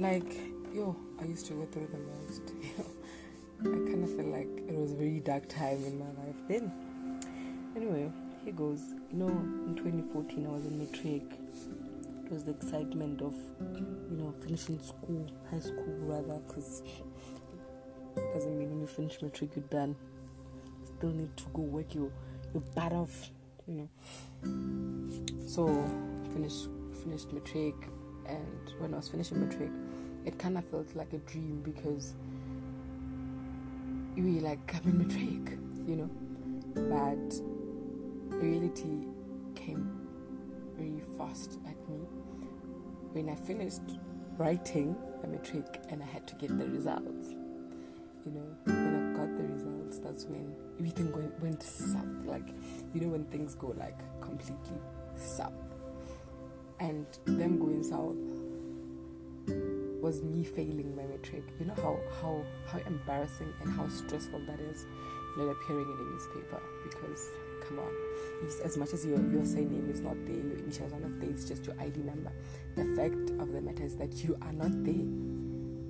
Like 0.00 0.54
yo 0.74 0.96
i 1.20 1.24
used 1.24 1.46
to 1.46 1.52
go 1.52 1.64
through 1.66 1.86
the 1.92 1.98
most 1.98 2.42
i 3.60 3.62
kind 3.62 4.02
of 4.02 4.10
feel 4.16 4.26
like 4.26 4.48
it 4.68 4.74
was 4.74 4.90
a 4.90 4.96
very 4.96 5.20
dark 5.20 5.48
time 5.48 5.84
in 5.84 5.98
my 5.98 6.10
life 6.24 6.36
then. 6.48 6.72
Anyway 7.76 8.10
here 8.44 8.52
goes. 8.52 8.80
You 9.10 9.18
know 9.20 9.28
in 9.28 9.74
2014 9.76 10.46
i 10.46 10.48
was 10.48 10.64
in 10.64 10.78
matric. 10.78 11.22
It 12.26 12.32
was 12.32 12.42
the 12.44 12.50
excitement 12.52 13.20
of 13.20 13.34
you 14.10 14.16
know 14.16 14.34
finishing 14.42 14.80
school 14.82 15.30
high 15.50 15.60
school 15.60 15.96
rather 16.00 16.40
because 16.46 16.82
doesn't 18.34 18.58
mean 18.58 18.70
when 18.70 18.80
you 18.80 18.86
finish 18.86 19.20
matric 19.22 19.54
you're 19.54 19.64
done. 19.66 19.94
You 20.80 20.86
still 20.96 21.10
need 21.10 21.36
to 21.36 21.44
go 21.52 21.62
work 21.62 21.94
your 21.94 22.10
your 22.52 22.62
butt 22.74 22.92
off 22.92 23.30
you 23.66 23.74
know? 23.74 23.88
So 25.46 25.66
finished 26.32 26.68
finished 27.04 27.32
matric 27.32 27.74
and 28.26 28.72
when 28.78 28.94
i 28.94 28.96
was 28.96 29.08
finishing 29.08 29.40
matric 29.40 29.70
it 30.24 30.38
kind 30.38 30.56
of 30.56 30.64
felt 30.64 30.94
like 30.96 31.12
a 31.12 31.18
dream 31.18 31.60
because 31.62 32.14
were 34.16 34.40
like 34.40 34.74
i'm 34.74 34.90
in 34.90 34.98
matric 34.98 35.58
you 35.86 35.96
know? 35.96 36.10
But 36.74 37.40
reality 38.36 39.06
came 39.54 40.00
very 40.76 41.02
fast 41.16 41.58
at 41.66 41.76
me. 41.88 41.98
When 43.12 43.28
i 43.28 43.34
finished 43.34 43.82
writing 44.36 44.96
the 45.20 45.28
matric 45.28 45.80
and 45.90 46.02
i 46.02 46.06
had 46.06 46.26
to 46.26 46.34
get 46.34 46.56
the 46.58 46.66
results 46.66 47.28
you 48.26 48.32
know 48.32 48.44
when 48.64 48.96
i 48.96 49.16
got 49.16 49.36
the 49.36 49.44
results 49.44 50.00
that's 50.00 50.24
when 50.24 50.52
everything 50.80 51.12
went, 51.12 51.40
went 51.40 51.62
south 51.62 52.24
like 52.24 52.48
you 52.92 53.00
know 53.00 53.06
when 53.08 53.24
things 53.26 53.54
go 53.54 53.68
like 53.78 54.00
completely 54.20 54.76
south 55.14 55.63
and 56.80 57.06
them 57.24 57.58
going 57.58 57.82
south 57.82 58.16
was 60.04 60.22
me 60.22 60.44
failing 60.44 60.94
my 60.94 61.04
matric. 61.06 61.44
You 61.58 61.66
know 61.66 61.74
how 61.76 61.98
how 62.20 62.44
how 62.66 62.78
embarrassing 62.86 63.52
and 63.62 63.72
how 63.72 63.88
stressful 63.88 64.40
that 64.46 64.60
is, 64.60 64.84
not 65.38 65.48
appearing 65.48 65.88
in 65.88 65.98
a 65.98 66.10
newspaper 66.12 66.60
because 66.84 67.30
come 67.66 67.78
on, 67.78 67.92
as 68.62 68.76
much 68.76 68.92
as 68.92 69.06
your 69.06 69.18
your 69.32 69.46
surname 69.46 69.88
is 69.90 70.00
not 70.00 70.16
there, 70.26 70.36
your 70.36 70.58
initials 70.58 70.92
are 70.92 71.00
not 71.00 71.18
there, 71.20 71.30
it's 71.30 71.46
just 71.46 71.64
your 71.66 71.74
ID 71.80 72.00
number. 72.00 72.32
The 72.76 72.84
fact 72.96 73.30
of 73.40 73.52
the 73.52 73.62
matter 73.62 73.82
is 73.82 73.96
that 73.96 74.22
you 74.22 74.36
are 74.42 74.52
not 74.52 74.72
there. 74.84 74.94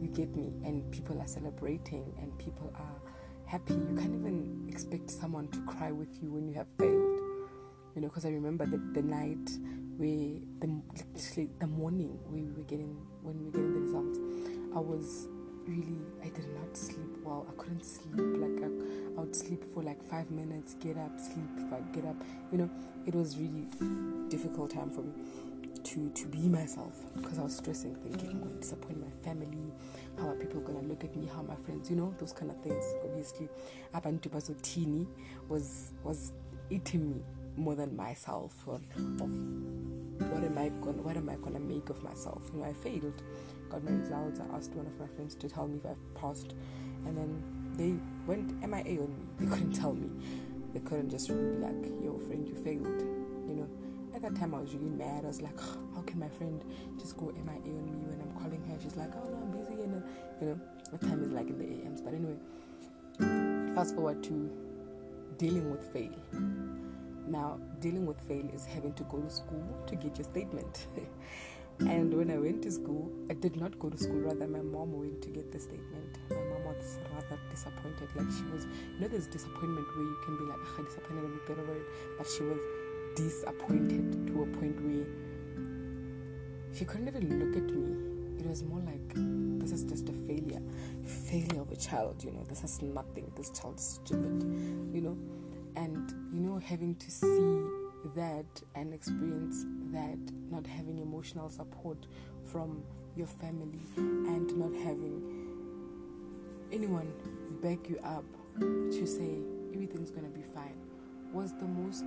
You 0.01 0.11
get 0.15 0.37
me, 0.37 0.53
and 0.65 0.89
people 0.93 1.21
are 1.21 1.27
celebrating 1.27 2.13
and 2.21 2.39
people 2.39 2.73
are 2.77 3.01
happy. 3.47 3.75
You 3.75 3.97
can't 3.97 4.15
even 4.15 4.67
expect 4.69 5.11
someone 5.11 5.49
to 5.49 5.61
cry 5.63 5.91
with 5.93 6.23
you 6.23 6.31
when 6.31 6.47
you 6.47 6.55
have 6.55 6.67
failed. 6.79 7.21
You 7.95 8.03
know, 8.03 8.09
because 8.09 8.25
I 8.27 8.31
remember 8.31 8.67
the, 8.67 8.79
the 8.93 9.03
night 9.03 9.51
where 9.97 10.41
the 10.61 11.49
the 11.61 11.67
morning 11.67 12.19
we 12.31 12.43
were 12.43 12.65
getting 12.65 12.97
when 13.23 13.39
we 13.39 13.45
were 13.47 13.51
getting 13.53 13.75
the 13.75 13.81
results, 13.81 14.19
I 14.75 14.81
was 14.81 15.29
really 15.67 15.99
I 16.23 16.29
did 16.29 16.49
not 16.55 16.77
sleep 16.77 17.17
well. 17.23 17.47
I 17.49 17.53
couldn't 17.61 17.85
sleep. 17.85 18.15
Like 18.17 18.63
I, 18.63 18.71
I 19.17 19.25
would 19.25 19.37
sleep 19.37 19.63
for 19.73 19.83
like 19.83 20.03
five 20.03 20.31
minutes, 20.31 20.75
get 20.75 20.97
up, 20.97 21.19
sleep, 21.19 21.49
get 21.93 22.05
up. 22.05 22.17
You 22.53 22.59
know, 22.59 22.71
it 23.07 23.15
was 23.15 23.39
really 23.39 23.67
difficult 24.29 24.73
time 24.73 24.91
for 24.91 25.03
me 25.03 25.13
to 25.85 26.11
to 26.11 26.27
be 26.27 26.49
myself 26.49 26.95
because 27.15 27.39
I 27.39 27.43
was 27.43 27.57
stressing, 27.57 27.95
thinking 27.97 28.31
I'm 28.31 28.41
going 28.41 28.55
to 28.55 28.61
disappoint 28.61 29.01
my 29.01 29.11
family. 29.25 29.73
How 30.19 30.29
are 30.29 30.35
people 30.35 30.61
gonna 30.61 30.83
look 30.83 31.05
at 31.05 31.15
me? 31.17 31.29
How 31.33 31.41
are 31.41 31.45
my 31.45 31.57
friends? 31.57 31.91
You 31.91 31.97
know, 31.97 32.15
those 32.19 32.33
kind 32.33 32.51
of 32.51 32.61
things. 32.63 32.85
Obviously, 33.05 33.49
abantu 33.95 34.29
basotini 34.31 35.07
was 35.49 35.93
was 36.03 36.33
eating 36.71 37.11
me 37.11 37.23
more 37.57 37.75
than 37.75 37.97
myself 37.97 38.55
of, 38.67 38.83
of 39.21 39.31
what 40.31 40.45
am 40.45 40.59
I 40.59 40.69
gonna 40.85 41.03
what 41.03 41.17
am 41.17 41.29
I 41.29 41.37
gonna 41.37 41.61
make 41.61 41.91
of 41.91 42.03
myself? 42.03 42.43
You 42.53 42.61
know, 42.61 42.67
I 42.67 42.73
failed, 42.73 43.23
got 43.69 43.85
my 43.85 43.93
results. 43.93 44.41
I 44.41 44.57
asked 44.57 44.73
one 44.73 44.87
of 44.87 44.99
my 44.99 45.07
friends 45.07 45.35
to 45.37 45.49
tell 45.49 45.67
me 45.67 45.79
if 45.79 45.87
I 45.87 45.95
passed, 46.19 46.55
and 47.07 47.17
then 47.17 47.43
they 47.77 47.95
went 48.27 48.61
MIA 48.61 49.03
on 49.03 49.15
me. 49.17 49.25
They 49.41 49.47
couldn't 49.47 49.73
tell 49.73 49.93
me. 49.93 50.11
They 50.73 50.81
couldn't 50.81 51.11
just 51.11 51.29
be 51.29 51.35
like, 51.35 51.85
"Yo, 52.03 52.19
friend, 52.27 52.47
you 52.47 52.55
failed." 52.55 53.01
You 53.49 53.55
know, 53.55 53.69
at 54.15 54.23
that 54.23 54.37
time 54.37 54.55
I 54.55 54.61
was 54.61 54.75
really 54.75 54.91
mad. 54.91 55.25
I 55.25 55.29
was 55.29 55.43
like, 55.43 55.59
"How 55.61 56.03
can 56.03 56.19
my 56.21 56.29
friend 56.29 56.63
just 56.99 57.17
go 57.17 57.33
MIA 57.33 57.75
on 57.75 57.85
me 57.85 58.07
when 58.07 58.21
I'm 58.21 58.33
calling 58.41 58.63
her?" 58.69 58.77
She's 58.83 58.97
like, 58.97 59.11
"Oh 59.15 59.29
no, 59.29 59.37
I'm 59.37 59.51
busy," 59.51 59.83
and 59.83 60.03
you 60.41 60.47
know, 60.49 60.61
the 60.93 60.99
time 60.99 61.23
is 61.23 61.33
like 61.33 61.49
in 61.49 61.59
the 61.59 61.87
AMs. 61.87 62.01
But 62.01 62.15
anyway, 62.15 62.39
fast 63.75 63.95
forward 63.95 64.23
to 64.25 64.51
dealing 65.39 65.71
with 65.71 65.93
fail. 65.93 66.15
Now, 67.27 67.59
dealing 67.81 68.07
with 68.07 68.21
fail 68.29 68.47
is 68.53 68.67
having 68.67 68.93
to 68.95 69.05
go 69.05 69.19
to 69.21 69.31
school 69.31 69.65
to 69.87 69.97
get 69.97 70.19
your 70.19 70.25
statement. 70.25 70.87
and 71.81 72.13
when 72.13 72.31
I 72.31 72.39
went 72.39 72.63
to 72.63 72.71
school, 72.71 73.11
I 73.31 73.35
did 73.35 73.57
not 73.57 73.79
go 73.79 73.89
to 73.89 73.97
school, 73.97 74.21
rather, 74.21 74.47
my 74.47 74.61
mom 74.61 74.93
went 74.93 75.23
to 75.23 75.31
get 75.31 75.51
the 75.51 75.59
statement. 75.59 76.19
My 76.29 76.37
mom 76.37 76.65
was 76.65 76.99
rather 77.15 77.41
disappointed. 77.51 78.09
Like, 78.15 78.31
she 78.31 78.45
was, 78.53 78.67
you 78.67 79.01
know, 79.01 79.09
there's 79.09 79.27
disappointment 79.27 79.87
where 79.97 80.05
you 80.05 80.19
can 80.25 80.37
be 80.37 80.45
like, 80.45 80.59
ah, 80.63 80.83
disappointed, 80.83 81.25
and 81.25 81.41
get 81.49 81.59
over 81.59 81.75
it. 81.75 81.87
But 82.19 82.27
she 82.27 82.43
was 82.43 82.59
disappointed 83.17 84.27
to 84.29 84.43
a 84.43 84.47
point 84.59 84.81
where 84.83 85.07
she 86.75 86.85
couldn't 86.85 87.09
even 87.09 87.39
look 87.39 87.57
at 87.57 87.71
me. 87.71 88.39
It 88.39 88.47
was 88.47 88.63
more 88.63 88.81
like, 88.81 89.15
this 89.61 89.73
is 89.73 89.85
just 89.85 90.11
a 90.11 90.13
failure. 90.13 90.61
Failure 91.31 91.63
of 91.63 91.73
a 91.73 91.77
child, 91.77 92.23
you 92.23 92.33
know, 92.33 92.45
this 92.51 92.63
is 92.63 92.83
nothing. 92.83 93.33
This 93.35 93.49
child 93.51 93.79
is 93.79 94.01
stupid, 94.05 94.43
you 94.93 95.01
know 95.01 95.17
and 95.77 96.13
you 96.33 96.41
know 96.41 96.59
having 96.59 96.95
to 96.97 97.11
see 97.11 97.61
that 98.15 98.47
and 98.75 98.93
experience 98.93 99.65
that 99.93 100.19
not 100.51 100.67
having 100.67 100.99
emotional 100.99 101.49
support 101.49 102.07
from 102.45 102.83
your 103.17 103.27
family 103.27 103.81
and 103.97 104.57
not 104.57 104.73
having 104.85 105.23
anyone 106.73 107.13
back 107.63 107.89
you 107.89 107.99
up 108.05 108.25
to 108.61 109.07
say 109.07 109.39
everything's 109.73 110.11
gonna 110.11 110.29
be 110.29 110.43
fine 110.43 110.77
was 111.33 111.53
the 111.55 111.67
most 111.67 112.05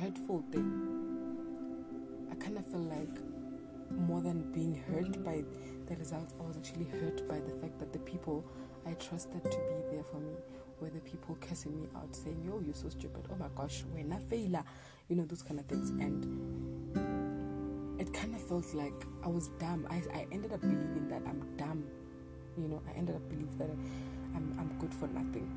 hurtful 0.00 0.44
thing. 0.52 0.68
I 2.30 2.34
kind 2.36 2.58
of 2.58 2.66
feel 2.66 2.82
like 2.82 3.08
more 3.90 4.20
than 4.20 4.52
being 4.52 4.74
hurt 4.88 5.24
by 5.24 5.42
the 5.88 5.96
results 5.96 6.34
i 6.40 6.42
was 6.42 6.56
actually 6.56 6.84
hurt 6.84 7.26
by 7.28 7.38
the 7.38 7.52
fact 7.60 7.78
that 7.78 7.92
the 7.92 7.98
people 8.00 8.44
i 8.86 8.92
trusted 8.94 9.42
to 9.44 9.50
be 9.50 9.94
there 9.96 10.02
for 10.04 10.18
me 10.18 10.32
were 10.80 10.90
the 10.90 11.00
people 11.00 11.36
cursing 11.40 11.80
me 11.80 11.88
out, 11.96 12.14
saying, 12.14 12.42
Yo, 12.44 12.60
you're 12.64 12.74
so 12.74 12.88
stupid. 12.88 13.26
Oh 13.32 13.36
my 13.36 13.48
gosh, 13.54 13.84
we're 13.94 14.04
not 14.04 14.22
failure. 14.24 14.64
You 15.08 15.16
know, 15.16 15.24
those 15.24 15.42
kind 15.42 15.60
of 15.60 15.66
things. 15.66 15.90
And 15.90 16.24
it 18.00 18.12
kind 18.12 18.34
of 18.34 18.42
felt 18.42 18.72
like 18.74 19.04
I 19.24 19.28
was 19.28 19.48
dumb. 19.58 19.86
I, 19.90 20.02
I 20.14 20.26
ended 20.32 20.52
up 20.52 20.60
believing 20.60 21.08
that 21.08 21.22
I'm 21.26 21.42
dumb. 21.56 21.84
You 22.58 22.68
know, 22.68 22.82
I 22.88 22.96
ended 22.96 23.16
up 23.16 23.28
believing 23.28 23.56
that 23.58 23.70
I'm, 24.34 24.54
I'm 24.58 24.78
good 24.78 24.92
for 24.92 25.08
nothing. 25.08 25.50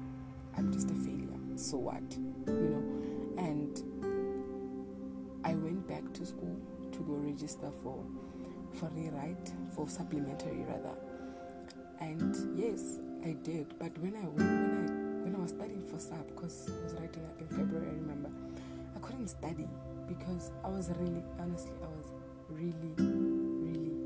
I'm 0.57 0.71
just 0.71 0.89
a 0.89 0.93
failure. 0.93 1.39
So 1.55 1.77
what? 1.77 2.03
You 2.47 2.69
know? 2.69 2.83
And 3.37 3.83
I 5.43 5.53
went 5.53 5.87
back 5.87 6.11
to 6.13 6.25
school 6.25 6.57
to 6.91 6.99
go 6.99 7.13
register 7.13 7.71
for 7.81 8.03
for 8.73 8.89
rewrite, 8.89 9.51
for 9.75 9.87
supplementary 9.89 10.63
rather. 10.67 10.95
And 11.99 12.57
yes, 12.57 12.99
I 13.25 13.35
did. 13.43 13.77
But 13.79 13.97
when 13.97 14.15
I 14.15 14.27
went, 14.27 14.37
when 14.37 14.89
I 14.89 14.98
was 15.49 15.57
studying 15.57 15.83
for 15.83 15.99
SAP 15.99 16.27
because 16.27 16.69
I 16.69 16.83
was 16.83 16.93
writing 16.93 17.25
up 17.25 17.39
in 17.41 17.47
February, 17.47 17.87
I 17.87 17.93
remember. 17.93 18.29
I 18.95 18.99
couldn't 18.99 19.27
study 19.27 19.67
because 20.07 20.51
I 20.63 20.69
was 20.69 20.91
really, 20.99 21.23
honestly, 21.39 21.73
I 21.81 21.87
was 21.87 22.11
really, 22.49 22.93
really, 22.97 23.97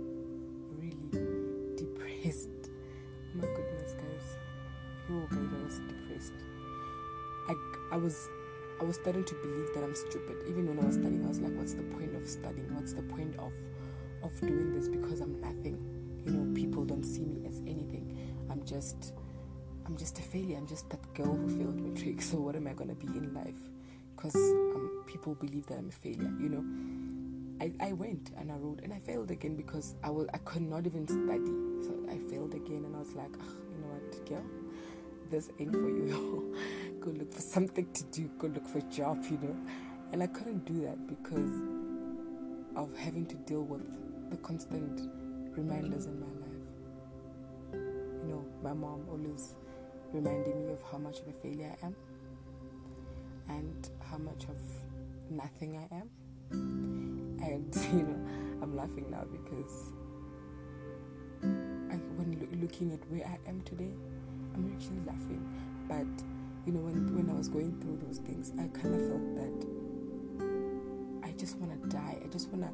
really 0.79 1.75
depressed. 1.75 2.49
Oh 2.69 3.35
my 3.35 3.47
goodness, 3.47 3.93
guys. 3.93 4.37
Oh, 5.11 5.27
guys, 5.29 5.49
I 5.51 5.63
was 5.63 5.79
depressed. 5.79 6.33
I, 7.49 7.53
I 7.95 7.97
was 7.97 8.29
I 8.81 8.85
was 8.85 8.95
starting 8.95 9.23
to 9.25 9.35
believe 9.35 9.67
that 9.75 9.83
I'm 9.83 9.95
stupid. 9.95 10.37
Even 10.47 10.67
when 10.67 10.79
I 10.79 10.85
was 10.85 10.95
studying, 10.95 11.25
I 11.25 11.27
was 11.27 11.39
like, 11.39 11.53
what's 11.55 11.73
the 11.73 11.83
point 11.83 12.15
of 12.15 12.27
studying? 12.27 12.73
What's 12.73 12.93
the 12.93 13.03
point 13.03 13.35
of 13.37 13.53
of 14.23 14.39
doing 14.39 14.73
this? 14.73 14.87
Because 14.87 15.19
I'm 15.19 15.39
nothing. 15.41 15.77
You 16.25 16.31
know, 16.31 16.53
people 16.53 16.85
don't 16.85 17.03
see 17.03 17.25
me 17.25 17.45
as 17.45 17.59
anything. 17.67 18.17
I'm 18.49 18.63
just 18.65 19.13
I'm 19.85 19.97
just 19.97 20.17
a 20.19 20.21
failure. 20.21 20.57
I'm 20.57 20.67
just 20.67 20.89
that 20.89 21.13
girl 21.13 21.35
who 21.35 21.47
failed 21.57 21.79
matric. 21.79 22.21
So 22.29 22.37
what 22.37 22.55
am 22.55 22.67
I 22.67 22.73
gonna 22.73 22.95
be 22.95 23.07
in 23.07 23.33
life? 23.33 23.55
Because 24.15 24.35
um, 24.35 25.03
people 25.07 25.35
believe 25.35 25.65
that 25.67 25.77
I'm 25.77 25.89
a 25.89 25.91
failure. 25.91 26.31
You 26.39 26.49
know, 26.49 26.63
I, 27.61 27.89
I 27.89 27.93
went 27.93 28.31
and 28.37 28.51
I 28.51 28.55
wrote 28.55 28.79
and 28.83 28.93
I 28.93 28.99
failed 28.99 29.31
again 29.31 29.55
because 29.55 29.95
I 30.03 30.09
was 30.09 30.27
I 30.33 30.37
could 30.39 30.61
not 30.61 30.85
even 30.85 31.07
study. 31.07 31.51
So 31.83 32.11
I 32.11 32.17
failed 32.31 32.53
again 32.53 32.85
and 32.85 32.95
I 32.95 32.99
was 32.99 33.13
like, 33.13 33.31
you 33.33 33.81
know 33.81 33.87
what, 33.87 34.25
girl, 34.29 34.45
this 35.29 35.49
ain't 35.59 35.73
for 35.73 35.89
you. 35.89 36.55
go 37.01 37.11
look 37.11 37.33
for 37.33 37.41
something 37.41 37.91
to 37.91 38.03
do. 38.05 38.29
Go 38.39 38.47
look 38.47 38.67
for 38.67 38.77
a 38.77 38.83
job. 38.83 39.23
You 39.29 39.37
know, 39.41 39.55
and 40.13 40.23
I 40.23 40.27
couldn't 40.27 40.63
do 40.65 40.81
that 40.81 41.07
because 41.07 41.61
of 42.75 42.95
having 42.97 43.25
to 43.25 43.35
deal 43.35 43.63
with 43.63 43.81
the 44.29 44.37
constant 44.37 45.09
reminders 45.57 46.05
in 46.05 46.19
my 46.19 46.27
life. 46.27 47.73
You 48.23 48.29
know, 48.29 48.45
my 48.63 48.73
mom 48.73 49.05
always 49.09 49.55
reminding 50.13 50.65
me 50.65 50.71
of 50.71 50.81
how 50.91 50.97
much 50.97 51.19
of 51.19 51.27
a 51.27 51.33
failure 51.33 51.75
I 51.81 51.85
am 51.87 51.95
and 53.49 53.89
how 54.09 54.17
much 54.17 54.45
of 54.45 54.57
nothing 55.29 55.77
I 55.77 55.95
am. 55.95 56.09
And 56.51 57.75
you 57.93 58.03
know, 58.03 58.19
I'm 58.61 58.75
laughing 58.75 59.09
now 59.09 59.25
because 59.31 59.91
I, 61.91 61.95
when 62.15 62.39
lo- 62.39 62.61
looking 62.61 62.93
at 62.93 62.99
where 63.09 63.25
I 63.25 63.37
am 63.49 63.61
today, 63.61 63.91
I'm 64.53 64.71
actually 64.73 65.01
laughing. 65.05 65.43
But 65.87 66.07
you 66.65 66.73
know, 66.73 66.79
when 66.79 67.13
when 67.15 67.29
I 67.29 67.33
was 67.33 67.49
going 67.49 67.79
through 67.81 67.97
those 68.05 68.19
things, 68.19 68.53
I 68.59 68.67
kind 68.67 68.95
of 68.95 69.01
felt 69.01 69.35
that 69.35 69.67
I 71.27 71.31
just 71.31 71.57
want 71.57 71.81
to 71.81 71.89
die. 71.89 72.21
I 72.23 72.27
just 72.27 72.49
want 72.49 72.63
to 72.63 72.71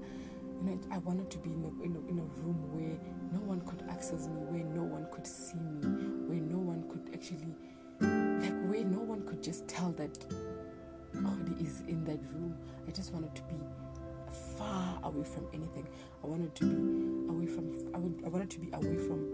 you 0.65 0.75
know, 0.75 0.79
I 0.91 0.97
wanted 0.99 1.31
to 1.31 1.37
be 1.37 1.51
in 1.53 1.63
a, 1.63 1.83
in 1.83 1.95
a, 1.95 1.99
in 2.09 2.19
a 2.19 2.23
room 2.41 2.59
where 2.73 2.99
no 3.31 3.39
one 3.45 3.61
could 3.61 3.83
access 3.89 4.27
me, 4.27 4.41
where 4.43 4.63
no 4.63 4.83
one 4.83 5.07
could 5.11 5.25
see 5.25 5.57
me, 5.57 5.87
where 6.27 6.41
no 6.41 6.58
could 6.99 7.13
actually, 7.13 7.55
like, 8.01 8.69
where 8.69 8.83
no 8.83 8.99
one 8.99 9.25
could 9.25 9.43
just 9.43 9.67
tell 9.67 9.91
that 9.93 10.17
Khodi 11.15 11.65
is 11.65 11.81
in 11.87 12.03
that 12.05 12.19
room. 12.33 12.55
I 12.87 12.91
just 12.91 13.13
wanted 13.13 13.35
to 13.35 13.41
be 13.43 13.55
far 14.57 14.99
away 15.03 15.23
from 15.23 15.47
anything. 15.53 15.87
I 16.23 16.27
wanted 16.27 16.55
to 16.55 16.65
be 16.65 17.31
away 17.31 17.47
from, 17.47 17.71
I, 17.93 17.97
would, 17.97 18.21
I 18.25 18.29
wanted 18.29 18.49
to 18.51 18.59
be 18.59 18.69
away 18.73 18.97
from 18.97 19.25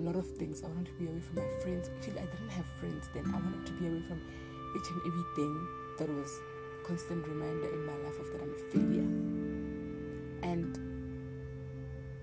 a 0.00 0.02
lot 0.02 0.16
of 0.16 0.26
things. 0.36 0.62
I 0.62 0.68
wanted 0.68 0.86
to 0.86 0.92
be 0.92 1.06
away 1.06 1.20
from 1.20 1.36
my 1.36 1.48
friends. 1.62 1.90
Actually, 1.96 2.20
I 2.20 2.26
didn't 2.26 2.50
have 2.50 2.66
friends 2.80 3.08
then. 3.14 3.24
I 3.26 3.38
wanted 3.38 3.66
to 3.66 3.72
be 3.72 3.86
away 3.86 4.02
from 4.02 4.20
each 4.76 4.88
and 4.90 5.00
everything 5.06 5.68
that 5.98 6.08
was 6.08 6.40
constant 6.86 7.26
reminder 7.26 7.72
in 7.72 7.86
my 7.86 7.96
life 8.04 8.18
of 8.20 8.32
that 8.32 8.42
I'm 8.42 8.52
a 8.52 8.58
failure. 8.72 9.08
And 10.42 10.78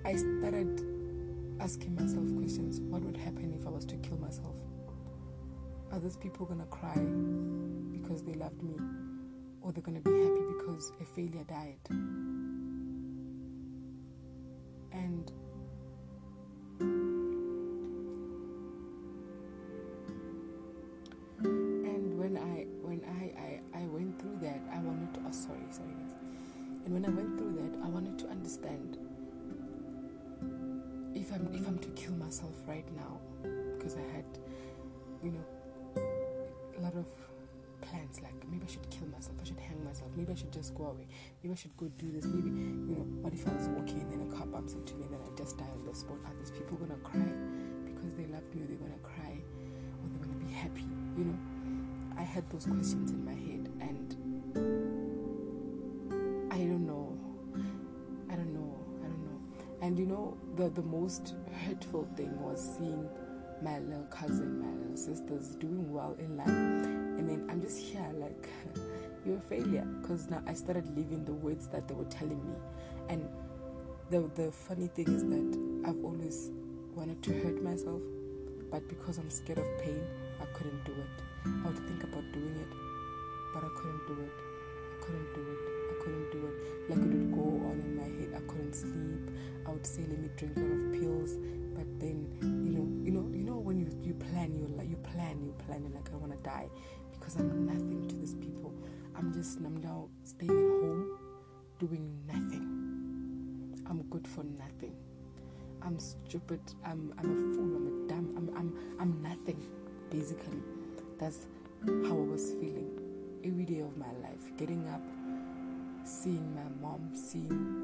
I 0.06 0.16
started 0.16 0.86
asking 1.60 1.96
myself 1.96 2.26
questions 2.36 2.80
what 2.82 3.02
would 3.02 3.18
happen 3.18 3.54
if 3.60 3.68
I 3.68 3.70
was 3.70 3.86
to 3.86 3.96
kill 3.98 4.18
myself? 4.18 4.56
Are 5.92 6.00
those 6.00 6.16
people 6.16 6.46
gonna 6.46 6.66
cry 6.68 6.96
because 7.92 8.24
they 8.24 8.34
loved 8.34 8.64
me? 8.64 8.78
Or 9.62 9.74
they're 9.74 9.84
gonna 9.84 10.00
be 10.00 10.10
happy 10.10 10.42
because 10.58 10.94
a 11.02 11.06
failure 11.06 11.44
died? 11.44 12.41
You 42.88 42.96
know 42.96 43.06
what 43.22 43.34
if 43.34 43.48
I 43.48 43.54
was 43.54 43.68
walking 43.70 44.02
and 44.02 44.12
then 44.12 44.22
a 44.32 44.36
car 44.36 44.46
bumps 44.46 44.74
into 44.74 44.96
me 44.96 45.06
and 45.06 45.14
then 45.14 45.22
I 45.22 45.36
just 45.38 45.58
die 45.58 45.70
on 45.74 45.86
the 45.86 45.96
spot. 45.96 46.18
Are 46.26 46.34
these 46.40 46.52
people 46.52 46.78
gonna 46.78 47.00
cry 47.04 47.32
because 47.86 48.14
they 48.16 48.26
loved 48.28 48.54
me 48.54 48.64
or 48.64 48.68
they're 48.68 48.78
gonna 48.78 49.04
cry 49.04 49.40
or 49.40 50.10
they're 50.10 50.28
gonna 50.28 50.46
be 50.46 50.52
happy 50.52 50.86
you 51.18 51.26
know? 51.26 51.38
I 52.18 52.24
had 52.24 52.50
those 52.52 52.66
questions 52.66 53.12
in 53.12 53.26
my 53.26 53.34
head 53.34 53.70
and 53.80 54.16
I 56.52 56.58
don't 56.58 56.86
know. 56.86 57.18
I 58.30 58.36
don't 58.36 58.54
know. 58.54 58.76
I 59.04 59.08
don't 59.08 59.24
know. 59.26 59.40
And 59.82 59.98
you 59.98 60.06
know 60.06 60.38
the 60.56 60.70
the 60.70 60.84
most 60.84 61.36
hurtful 61.66 62.08
thing 62.16 62.40
was 62.40 62.78
seeing 62.78 63.10
my 63.62 63.80
little 63.80 64.06
cousin, 64.06 64.60
my 64.62 64.72
little 64.82 64.98
sisters 64.98 65.56
doing 65.56 65.92
well 65.92 66.16
in 66.20 66.38
life, 66.38 66.48
and 66.48 67.30
then 67.30 67.48
I'm 67.50 67.62
just 67.62 67.80
here 67.80 68.10
like 68.16 68.50
you're 69.26 69.38
a 69.38 69.42
failure 69.42 69.86
because 70.02 70.30
now 70.30 70.42
I 70.48 70.54
started 70.54 70.88
living 70.98 71.26
the 71.26 71.34
words 71.34 71.68
that 71.68 71.88
they 71.88 71.94
were 71.94 72.06
telling 72.06 72.44
me, 72.48 72.56
and 73.10 73.28
the 74.10 74.30
the 74.36 74.52
funny 74.52 74.88
thing 74.88 75.08
is 75.08 75.24
that 75.24 75.90
I've 75.90 76.04
always 76.04 76.52
wanted 76.96 77.22
to 77.24 77.34
hurt 77.42 77.62
myself, 77.64 78.02
but 78.70 78.88
because 78.88 79.18
I'm 79.18 79.30
scared 79.30 79.60
of 79.60 79.66
pain, 79.80 80.04
I 80.42 80.46
couldn't 80.58 80.84
do 80.86 80.92
it. 80.92 81.24
I 81.64 81.68
would 81.68 81.80
think 81.88 82.04
about 82.04 82.24
doing 82.34 82.56
it, 82.60 82.68
but 83.54 83.64
I 83.64 83.70
couldn't 83.76 84.08
do 84.08 84.14
it. 84.22 84.32
I 85.02 85.06
couldn't 85.06 85.34
do 85.34 85.42
it. 85.42 85.60
I 85.92 86.04
couldn't 86.04 86.32
do 86.32 86.48
it. 86.48 86.90
Like 86.90 87.00
it 87.00 87.12
would 87.18 87.32
go 87.34 87.46
on 87.70 87.82
in 87.84 87.96
my 87.98 88.04
head. 88.04 88.34
I 88.36 88.46
couldn't 88.52 88.74
sleep. 88.74 89.32
I 89.66 89.72
would 89.72 89.86
say, 89.86 90.02
let 90.08 90.20
me 90.20 90.30
drink 90.38 90.58
a 90.58 90.60
lot 90.60 90.86
of 90.86 90.92
pills. 90.94 91.38
But 91.74 91.88
then, 92.00 92.28
you 92.42 92.72
know, 92.78 92.86
you 93.04 93.12
know, 93.12 93.28
you 93.34 93.44
know, 93.44 93.58
when 93.58 93.80
you, 93.80 93.88
you 94.04 94.14
plan, 94.14 94.56
you 94.56 94.68
like, 94.78 94.90
you 94.90 94.98
plan, 94.98 95.42
you 95.44 95.54
plan, 95.66 95.82
you're 95.84 95.94
like, 95.96 96.10
I 96.14 96.18
want 96.18 96.38
to 96.38 96.44
die 96.44 96.70
because 97.12 97.36
I'm 97.38 97.66
nothing 97.66 98.08
to 98.08 98.16
these 98.16 98.36
people. 98.36 98.74
I'm 99.16 99.34
just, 99.34 99.58
I'm 99.60 99.82
now 99.82 100.10
staying 100.24 100.52
at 100.52 100.56
home, 100.56 101.18
doing 101.80 102.20
nothing. 102.28 103.84
I'm 103.90 104.04
good 104.04 104.28
for 104.28 104.44
nothing. 104.44 104.96
I'm 105.82 106.00
stupid. 106.00 106.62
I'm, 106.86 107.14
I'm 107.18 107.26
a 107.26 107.56
fool. 107.56 107.76
I'm 107.76 107.88
a 107.88 108.08
dumb. 108.08 108.34
I'm, 108.38 108.58
I'm, 108.58 108.74
I'm 109.00 109.22
nothing. 109.22 109.62
Basically, 110.10 110.60
that's 111.18 111.48
how 111.86 112.18
I 112.18 112.26
was 112.32 112.52
feeling 112.52 112.90
every 113.44 113.66
day 113.66 113.80
of 113.80 113.98
my 113.98 114.12
life. 114.24 114.56
Getting 114.58 114.88
up, 114.88 115.02
seeing 116.04 116.54
my 116.56 116.70
mom, 116.82 117.12
seeing 117.14 117.82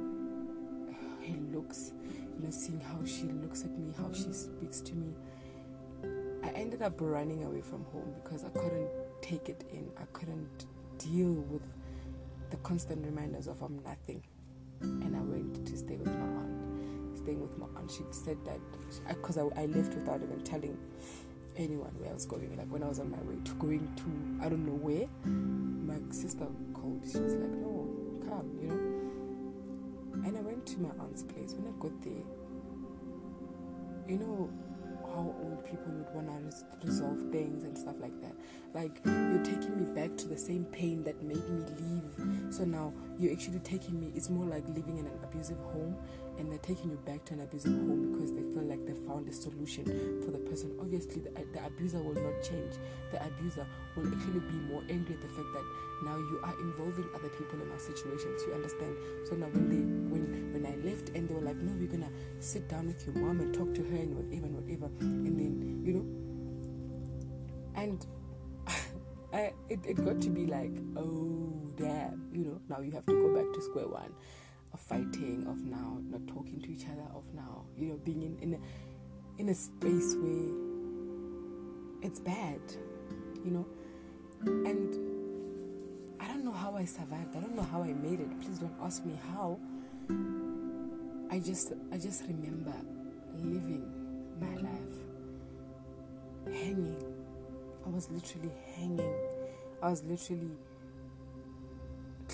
her 1.27 1.57
looks, 1.57 1.91
you 2.37 2.43
know, 2.43 2.51
seeing 2.51 2.79
how 2.79 3.03
she 3.05 3.23
looks 3.23 3.63
at 3.63 3.77
me, 3.77 3.93
how 3.97 4.11
she 4.13 4.31
speaks 4.33 4.81
to 4.81 4.93
me. 4.93 5.13
I 6.43 6.49
ended 6.49 6.81
up 6.81 6.95
running 6.99 7.43
away 7.43 7.61
from 7.61 7.83
home 7.85 8.13
because 8.23 8.43
I 8.43 8.49
couldn't 8.49 8.89
take 9.21 9.49
it 9.49 9.65
in. 9.71 9.89
I 9.99 10.05
couldn't 10.13 10.65
deal 10.97 11.33
with 11.33 11.63
the 12.49 12.57
constant 12.57 13.05
reminders 13.05 13.47
of 13.47 13.61
I'm 13.61 13.79
nothing. 13.83 14.23
And 14.81 15.15
I 15.15 15.21
went 15.21 15.65
to 15.65 15.77
stay 15.77 15.95
with 15.95 16.07
my 16.07 16.25
aunt. 16.25 17.17
Staying 17.17 17.41
with 17.41 17.57
my 17.57 17.67
aunt, 17.75 17.89
she 17.91 18.03
said 18.11 18.37
that 18.45 18.59
because 19.07 19.37
I, 19.37 19.41
I, 19.41 19.65
left 19.65 19.95
without 19.95 20.21
even 20.21 20.41
telling 20.43 20.77
anyone 21.55 21.91
where 21.97 22.11
I 22.11 22.13
was 22.13 22.25
going. 22.25 22.55
Like 22.57 22.71
when 22.71 22.83
I 22.83 22.87
was 22.87 22.99
on 22.99 23.09
my 23.09 23.17
way 23.21 23.37
to 23.43 23.51
going 23.55 23.91
to 23.95 24.45
I 24.45 24.49
don't 24.49 24.65
know 24.65 24.77
where, 24.77 25.07
my 25.25 25.99
sister 26.13 26.45
called. 26.73 27.03
She 27.11 27.19
was 27.19 27.33
like, 27.33 27.49
"No, 27.49 27.89
come," 28.29 28.51
you 28.61 28.67
know. 28.67 30.27
And 30.27 30.37
I 30.37 30.41
went 30.41 30.65
to 30.67 30.79
my 30.79 30.89
aunt's 30.99 31.23
place. 31.23 31.53
When 31.53 31.73
I 31.73 31.75
got 31.79 32.01
there, 32.03 32.23
you 34.07 34.17
know 34.19 34.49
how 35.17 35.33
old 35.41 35.65
people 35.65 35.91
would 35.93 36.13
want 36.13 36.27
to 36.27 36.45
res- 36.45 36.63
resolve 36.83 37.19
things 37.31 37.63
and 37.63 37.75
stuff 37.75 37.95
like 37.99 38.13
that. 38.21 38.35
Like 38.73 39.01
you're 39.05 39.43
taking 39.43 39.75
me 39.75 39.85
back 39.99 40.15
to 40.17 40.27
the 40.27 40.37
same 40.37 40.65
pain 40.65 41.03
that 41.05 41.21
made 41.23 41.47
me 41.49 41.65
leave. 41.79 42.53
So 42.53 42.63
now 42.65 42.93
you're 43.17 43.33
actually 43.33 43.59
taking 43.59 43.99
me. 43.99 44.11
It's 44.15 44.29
more 44.29 44.45
like 44.45 44.63
living 44.67 44.99
in 44.99 45.07
an 45.07 45.19
abusive 45.23 45.57
home, 45.57 45.95
and 46.37 46.51
they're 46.51 46.59
taking 46.59 46.91
you 46.91 46.97
back 47.05 47.25
to 47.25 47.33
an 47.33 47.41
abusive 47.41 47.71
home 47.71 48.11
because 48.11 48.33
they 48.33 48.41
feel 48.53 48.63
like 48.63 48.85
they 48.85 48.93
found 49.07 49.27
a 49.27 49.33
solution 49.33 49.85
for 50.23 50.31
the 50.31 50.37
person. 50.39 50.75
Obviously, 50.79 51.21
the, 51.21 51.31
the 51.53 51.65
abuser 51.65 51.99
will 51.99 52.13
not 52.13 52.43
change. 52.43 52.73
The 53.11 53.23
abuser 53.25 53.65
will 53.95 54.07
actually 54.07 54.39
be 54.41 54.57
more 54.69 54.83
angry 54.89 55.15
at 55.15 55.21
the 55.21 55.27
fact 55.27 55.49
that 55.53 55.65
now 56.03 56.17
you 56.17 56.39
are 56.43 56.53
involving 56.59 57.09
other 57.15 57.29
people 57.29 57.61
in 57.61 57.71
our 57.71 57.79
situations. 57.79 58.43
You 58.45 58.53
understand? 58.53 58.95
So 59.25 59.35
now 59.35 59.47
when 59.47 59.69
they 59.69 59.83
when 60.13 60.53
when 60.53 60.65
I 60.65 60.75
left 60.87 61.09
and 61.09 61.27
they 61.27 61.33
were 61.33 61.41
like, 61.41 61.57
no, 61.57 61.73
we're 61.73 61.87
gonna 61.87 62.11
sit 62.39 62.67
down 62.69 62.87
with 62.87 63.05
your 63.05 63.15
mom 63.15 63.39
and 63.39 63.53
talk 63.53 63.73
to 63.73 63.81
her 63.81 63.97
and 63.97 64.15
whatever 64.15 64.45
and 64.45 64.55
whatever, 64.55 64.85
and 65.01 65.39
then 65.39 65.81
you 65.85 65.93
know, 65.93 66.05
and. 67.81 68.05
I, 69.33 69.51
it, 69.67 69.81
it 69.85 70.05
got 70.05 70.21
to 70.21 70.29
be 70.29 70.45
like, 70.45 70.71
oh 70.95 71.51
damn, 71.75 72.29
you 72.31 72.45
know, 72.45 72.61
now 72.69 72.79
you 72.79 72.91
have 72.91 73.05
to 73.07 73.11
go 73.11 73.35
back 73.35 73.53
to 73.53 73.61
square 73.61 73.87
one 73.87 74.13
of 74.73 74.79
fighting, 74.79 75.45
of 75.47 75.63
now 75.63 75.99
not 76.09 76.27
talking 76.27 76.61
to 76.61 76.71
each 76.71 76.85
other, 76.85 77.07
of 77.15 77.23
now, 77.33 77.65
you 77.77 77.87
know, 77.87 77.97
being 78.03 78.23
in, 78.23 78.37
in 78.41 78.53
a 78.53 78.59
in 79.41 79.49
a 79.49 79.55
space 79.55 80.15
where 80.15 80.51
it's 82.01 82.19
bad, 82.19 82.59
you 83.43 83.51
know. 83.51 83.65
And 84.41 84.95
I 86.19 86.27
don't 86.27 86.43
know 86.43 86.51
how 86.51 86.75
I 86.75 86.85
survived. 86.85 87.35
I 87.35 87.39
don't 87.39 87.55
know 87.55 87.67
how 87.71 87.81
I 87.81 87.93
made 87.93 88.19
it. 88.19 88.41
Please 88.41 88.59
don't 88.59 88.75
ask 88.81 89.05
me 89.05 89.19
how. 89.31 89.59
I 91.29 91.39
just 91.39 91.73
I 91.91 91.97
just 91.97 92.23
remember 92.23 92.73
living 93.43 93.91
my 94.39 94.55
life 94.61 94.97
hanging. 96.55 97.03
I 97.85 97.89
was 97.89 98.09
literally 98.09 98.51
hanging. 98.75 99.13
I 99.81 99.89
was 99.89 100.03
literally 100.03 100.51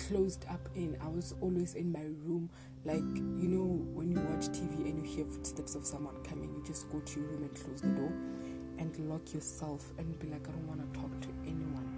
closed 0.08 0.44
up 0.50 0.68
in. 0.74 0.96
I 1.02 1.08
was 1.08 1.34
always 1.40 1.74
in 1.74 1.90
my 1.92 2.02
room. 2.24 2.50
Like, 2.84 2.96
you 2.98 3.48
know, 3.48 3.64
when 3.94 4.10
you 4.10 4.18
watch 4.20 4.48
TV 4.48 4.88
and 4.88 4.98
you 4.98 5.04
hear 5.04 5.24
footsteps 5.24 5.74
of 5.74 5.86
someone 5.86 6.22
coming, 6.22 6.52
you 6.54 6.62
just 6.66 6.90
go 6.90 7.00
to 7.00 7.20
your 7.20 7.30
room 7.30 7.44
and 7.44 7.54
close 7.54 7.80
the 7.80 7.88
door 7.88 8.12
and 8.78 9.08
lock 9.08 9.32
yourself 9.32 9.92
and 9.98 10.18
be 10.18 10.28
like, 10.28 10.46
I 10.48 10.52
don't 10.52 10.66
want 10.68 10.92
to 10.92 11.00
talk 11.00 11.20
to 11.22 11.28
anyone. 11.46 11.88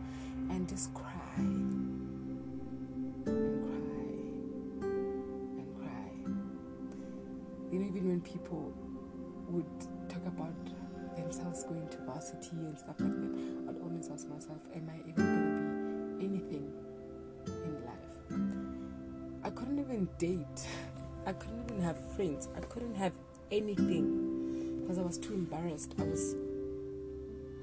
And 0.50 0.68
just 0.68 0.94
cry. 0.94 1.12
And 1.36 3.26
cry. 3.26 4.90
And 5.58 5.76
cry. 5.76 6.10
You 7.72 7.80
know, 7.80 7.86
even 7.88 8.08
when 8.08 8.20
people 8.20 8.72
would 9.48 9.66
talk 10.08 10.24
about 10.26 10.54
themselves 11.16 11.64
going 11.64 11.88
to 11.88 11.98
varsity 12.04 12.50
and 12.52 12.78
stuff 12.78 13.00
like 13.00 13.10
that, 13.10 13.70
I'd 13.70 13.82
always 13.82 14.08
ask 14.10 14.28
myself, 14.28 14.60
Am 14.74 14.88
I 14.88 14.98
even 15.08 15.14
going 15.14 16.18
to 16.18 16.24
be 16.24 16.24
anything 16.26 16.85
even 19.86 20.08
date. 20.18 20.66
I 21.26 21.32
couldn't 21.32 21.70
even 21.70 21.82
have 21.82 21.98
friends. 22.14 22.48
I 22.56 22.60
couldn't 22.60 22.94
have 22.94 23.12
anything 23.50 24.80
because 24.82 24.98
I 24.98 25.02
was 25.02 25.18
too 25.18 25.34
embarrassed. 25.34 25.94
I 25.98 26.04
was 26.04 26.34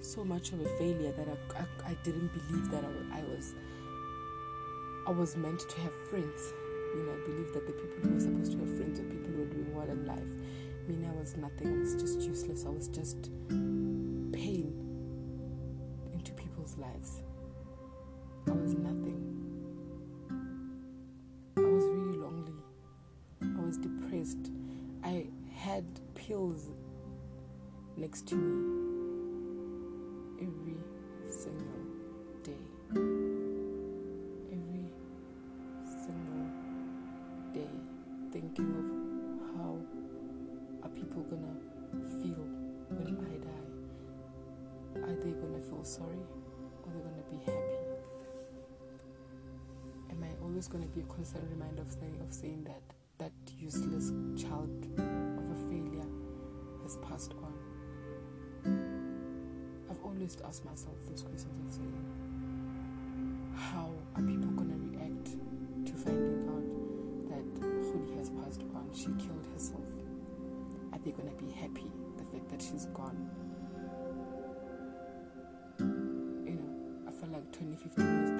so 0.01 0.23
much 0.23 0.51
of 0.51 0.61
a 0.61 0.69
failure 0.77 1.11
that 1.13 1.27
I, 1.27 1.61
I, 1.61 1.91
I 1.91 1.97
didn't 2.03 2.31
believe 2.33 2.69
that 2.71 2.83
I, 2.83 3.19
I 3.19 3.23
was 3.23 3.53
I 5.05 5.11
was 5.11 5.35
meant 5.35 5.59
to 5.59 5.79
have 5.81 5.93
friends. 6.09 6.53
You 6.95 7.03
know, 7.03 7.13
I 7.13 7.25
believed 7.25 7.53
that 7.55 7.67
the 7.67 7.73
people 7.73 7.97
who 8.03 8.13
were 8.13 8.19
supposed 8.19 8.51
to 8.53 8.57
have 8.59 8.77
friends 8.77 8.99
were 8.99 9.05
people 9.05 9.31
who 9.31 9.39
were 9.39 9.45
doing 9.45 9.75
well 9.75 9.89
in 9.89 10.05
life. 10.05 10.19
I 10.19 10.91
mean, 10.91 11.09
I 11.09 11.19
was 11.19 11.35
nothing. 11.35 11.67
I 11.67 11.79
was 11.79 11.95
just 11.95 12.21
useless. 12.21 12.65
I 12.65 12.69
was 12.69 12.87
just 12.87 13.29
pain 14.31 14.73
into 16.13 16.31
people's 16.33 16.77
lives. 16.77 17.21
I 18.47 18.51
was 18.51 18.73
nothing. 18.75 19.32
Had 26.23 26.27
pills 26.27 26.69
next 27.97 28.27
to 28.27 28.35
me 28.35 28.71
every 30.41 30.77
single 31.29 31.83
day. 32.43 32.57
Every 34.51 34.85
single 36.05 36.47
day, 37.53 37.69
thinking 38.31 38.71
of 38.79 38.85
how 39.57 39.77
are 40.83 40.89
people 40.89 41.23
gonna 41.23 41.55
feel 42.21 42.45
when 42.89 43.17
I 43.17 43.37
die? 43.43 43.69
Are 45.07 45.15
they 45.15 45.31
gonna 45.31 45.61
feel 45.61 45.83
sorry 45.83 46.23
or 46.83 46.91
they 46.93 46.99
gonna 46.99 47.23
be 47.31 47.37
happy? 47.37 47.79
Am 50.11 50.23
I 50.23 50.43
always 50.43 50.67
gonna 50.67 50.87
be 50.87 51.01
a 51.01 51.05
constant 51.05 51.49
reminder 51.49 51.81
of 51.81 51.91
saying 51.91 52.19
of 52.21 52.33
saying 52.33 52.63
that 52.65 52.92
has 57.23 57.29
passed 57.29 57.43
on? 57.43 57.53
always 60.03 60.37
asked 60.45 60.65
myself 60.65 60.95
those 61.09 61.21
questions 61.21 61.65
of 61.65 61.73
saying, 61.73 61.93
how 63.55 63.89
are 64.15 64.21
people 64.21 64.51
gonna 64.51 64.75
react 64.75 65.37
to 65.85 65.93
finding 65.93 66.47
out 66.49 66.67
that 67.29 67.45
Khudi 67.61 68.17
has 68.17 68.29
passed 68.29 68.61
on? 68.75 68.89
She 68.93 69.05
killed 69.25 69.47
herself. 69.53 69.81
Are 70.91 70.99
they 70.99 71.11
gonna 71.11 71.33
be 71.35 71.51
happy 71.51 71.91
the 72.17 72.23
fact 72.25 72.49
that 72.49 72.61
she's 72.61 72.85
gone? 72.87 73.29
You 75.79 76.55
know, 76.55 77.07
I 77.07 77.11
felt 77.11 77.31
like 77.31 77.51
2015 77.51 78.21
was 78.21 78.32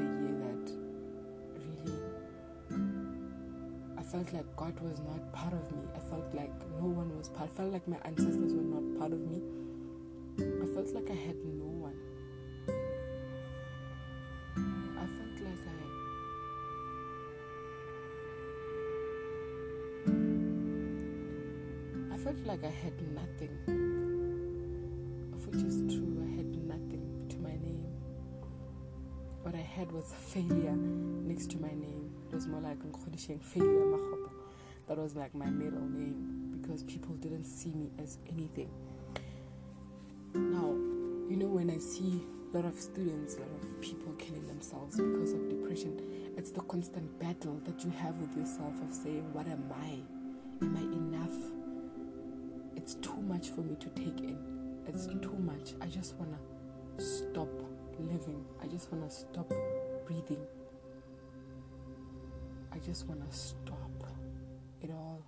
felt 4.13 4.32
like 4.32 4.56
God 4.56 4.80
was 4.80 4.99
not 4.99 5.34
part 5.34 5.54
of 5.54 5.71
me. 5.71 5.82
I 5.95 5.99
felt 6.08 6.32
like 6.36 6.52
no 6.80 6.86
one 6.86 7.17
was 7.17 7.30
part. 7.30 7.49
I 7.49 7.54
felt 7.58 7.73
like 7.73 7.88
my 7.88 7.97
ancestors 8.06 8.54
were 8.54 8.62
not 8.62 8.99
part 8.99 9.12
of 9.12 9.19
me. 9.21 9.41
I 10.38 10.67
felt 10.76 10.93
like 10.93 11.10
I 11.10 11.15
had 11.15 11.36
no 11.43 11.65
one. 11.65 11.97
I 15.02 15.08
felt 15.17 15.41
like 15.41 15.65
I 15.65 15.73
I 22.13 22.17
felt 22.17 22.38
like 22.45 22.63
I 22.63 22.69
had 22.69 22.93
nothing, 23.15 23.58
of 25.34 25.47
which 25.47 25.63
is 25.63 25.78
true. 25.91 26.21
I 26.21 26.30
had 26.38 26.56
nothing 26.67 27.26
to 27.30 27.38
my 27.39 27.56
name. 27.58 27.88
What 29.41 29.56
I 29.56 29.65
had 29.76 29.91
was 29.91 30.13
failure 30.28 30.76
next 30.76 31.49
to 31.49 31.58
my 31.58 31.73
name. 31.73 32.02
It 32.33 32.37
was 32.37 32.47
more 32.47 32.61
like 32.61 32.79
failure 33.43 33.95
That 34.87 34.97
was 34.97 35.15
like 35.15 35.35
my 35.35 35.45
middle 35.45 35.87
name 35.87 36.57
because 36.59 36.81
people 36.81 37.13
didn't 37.17 37.43
see 37.43 37.75
me 37.75 37.91
as 37.99 38.17
anything. 38.27 38.71
Now, 40.33 40.71
you 41.29 41.37
know, 41.37 41.45
when 41.45 41.69
I 41.69 41.77
see 41.77 42.25
a 42.51 42.57
lot 42.57 42.65
of 42.65 42.79
students, 42.79 43.35
a 43.35 43.41
lot 43.41 43.61
of 43.61 43.81
people 43.81 44.13
killing 44.13 44.47
themselves 44.47 44.95
because 44.97 45.33
of 45.33 45.47
depression, 45.47 46.33
it's 46.35 46.49
the 46.49 46.61
constant 46.61 47.19
battle 47.19 47.61
that 47.65 47.85
you 47.85 47.91
have 47.91 48.17
with 48.17 48.35
yourself 48.35 48.73
of 48.81 48.91
saying, 48.91 49.31
What 49.31 49.45
am 49.45 49.71
I? 49.71 49.99
Am 50.65 50.75
I 50.75 50.81
enough? 50.81 51.37
it's 52.75 52.95
too 52.95 53.21
much 53.27 53.49
for 53.49 53.61
me 53.61 53.75
to 53.79 53.89
take 53.89 54.21
in. 54.21 54.39
It's 54.87 55.05
too 55.05 55.37
much. 55.37 55.73
I 55.81 55.85
just 55.85 56.15
want 56.15 56.33
to 56.97 57.05
stop 57.05 57.49
living. 57.99 58.43
I 58.59 58.65
just 58.65 58.91
want 58.91 59.07
to 59.07 59.15
stop 59.15 59.53
breathing. 60.07 60.43
I 62.83 62.85
just 62.85 63.07
want 63.07 63.31
to 63.31 63.37
stop 63.37 64.03
it 64.81 64.91
all. 64.91 65.25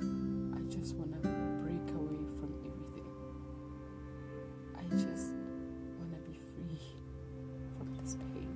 I 0.00 0.58
just 0.68 0.96
want 0.96 1.12
to 1.12 1.28
break 1.62 1.88
away 1.94 2.18
from 2.34 2.52
everything. 2.66 3.06
I 4.76 4.82
just 4.90 5.32
want 6.00 6.10
to 6.10 6.18
be 6.28 6.36
free 6.36 6.80
from 7.78 7.94
this 8.02 8.16
pain. 8.16 8.50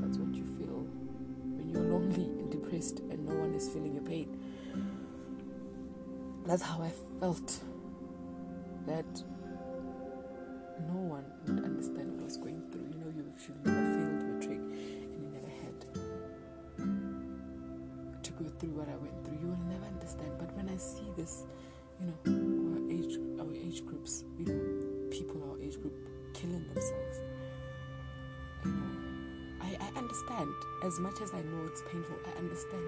That's 0.00 0.16
what 0.16 0.34
you 0.34 0.46
feel 0.56 0.86
when 1.58 1.68
you're 1.68 1.82
lonely 1.82 2.24
and 2.40 2.50
depressed 2.50 3.00
and 3.00 3.26
no 3.26 3.34
one 3.34 3.52
is 3.52 3.68
feeling 3.68 3.92
your 3.92 4.04
pain. 4.04 4.40
That's 6.46 6.62
how 6.62 6.80
I 6.80 6.92
felt 7.20 7.60
that 8.86 9.22
no 10.88 10.96
one 10.96 11.26
would 11.46 11.62
understand 11.62 12.12
what 12.12 12.22
I 12.22 12.24
was 12.24 12.38
going 12.38 12.62
through. 12.72 12.88
You 12.88 13.04
know, 13.04 13.10
you, 13.14 13.32
if 13.36 13.50
through 18.58 18.70
what 18.70 18.88
I 18.88 18.96
went 18.96 19.24
through, 19.24 19.38
you 19.40 19.48
will 19.48 19.66
never 19.68 19.86
understand. 19.86 20.32
But 20.38 20.54
when 20.56 20.68
I 20.68 20.76
see 20.76 21.06
this, 21.16 21.44
you 22.00 22.06
know, 22.06 22.74
our 22.74 22.90
age, 22.90 23.18
our 23.38 23.54
age 23.54 23.84
groups, 23.86 24.24
you 24.38 24.46
know, 24.46 25.10
people 25.10 25.42
our 25.50 25.60
age 25.62 25.80
group 25.80 25.94
killing 26.34 26.66
themselves, 26.74 27.18
you 28.64 28.70
know, 28.70 28.98
I, 29.62 29.76
I 29.80 29.98
understand. 29.98 30.50
As 30.84 30.98
much 31.00 31.20
as 31.22 31.32
I 31.34 31.40
know 31.42 31.66
it's 31.66 31.82
painful, 31.82 32.16
I 32.26 32.38
understand 32.38 32.82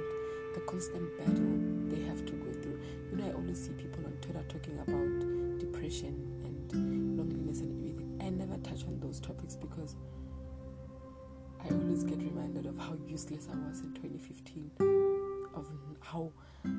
the 0.54 0.60
constant 0.66 1.06
battle 1.18 1.54
they 1.88 2.02
have 2.06 2.24
to 2.26 2.32
go 2.32 2.52
through. 2.60 2.78
You 3.10 3.16
know, 3.16 3.26
I 3.28 3.32
always 3.32 3.62
see 3.62 3.72
people 3.72 4.04
on 4.06 4.12
Twitter 4.20 4.42
talking 4.48 4.78
about 4.78 5.58
depression 5.60 6.14
and 6.44 7.18
loneliness 7.18 7.60
and 7.60 7.78
everything. 7.78 8.18
I 8.20 8.30
never 8.30 8.56
touch 8.58 8.84
on 8.86 8.98
those 9.00 9.20
topics 9.20 9.56
because 9.56 9.96
I 11.64 11.72
always 11.74 12.04
get 12.04 12.18
reminded 12.18 12.66
of 12.66 12.78
how 12.78 12.96
useless 13.06 13.48
I 13.52 13.56
was 13.68 13.80
in 13.80 13.92
2015, 13.94 14.70
of 15.60 15.66
how 16.00 16.32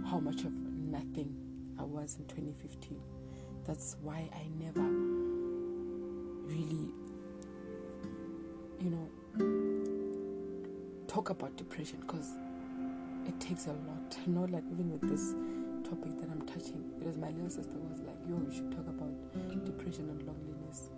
how 0.06 0.20
much 0.20 0.44
of 0.44 0.54
nothing 0.54 1.36
I 1.80 1.84
was 1.84 2.18
in 2.18 2.26
2015. 2.26 3.00
That's 3.66 3.96
why 4.02 4.30
I 4.34 4.48
never 4.60 4.82
really, 6.48 6.92
you 8.80 8.90
know, 8.90 9.08
talk 11.08 11.30
about 11.30 11.56
depression 11.58 12.00
because 12.02 12.34
it 13.28 13.40
takes 13.40 13.68
a 13.68 13.74
lot. 13.74 14.18
Not 14.28 14.50
like 14.52 14.64
even 14.72 14.92
with 14.92 15.10
this 15.10 15.34
topic 15.90 16.20
that 16.20 16.30
I'm 16.30 16.46
touching, 16.48 16.84
because 17.00 17.18
my 17.18 17.30
little 17.30 17.50
sister 17.50 17.78
was 17.90 18.02
like, 18.02 18.18
"Yo, 18.28 18.38
you 18.38 18.52
should 18.54 18.72
talk 18.72 18.88
about 18.88 19.12
depression 19.66 20.10
and 20.10 20.22
loneliness." 20.24 20.90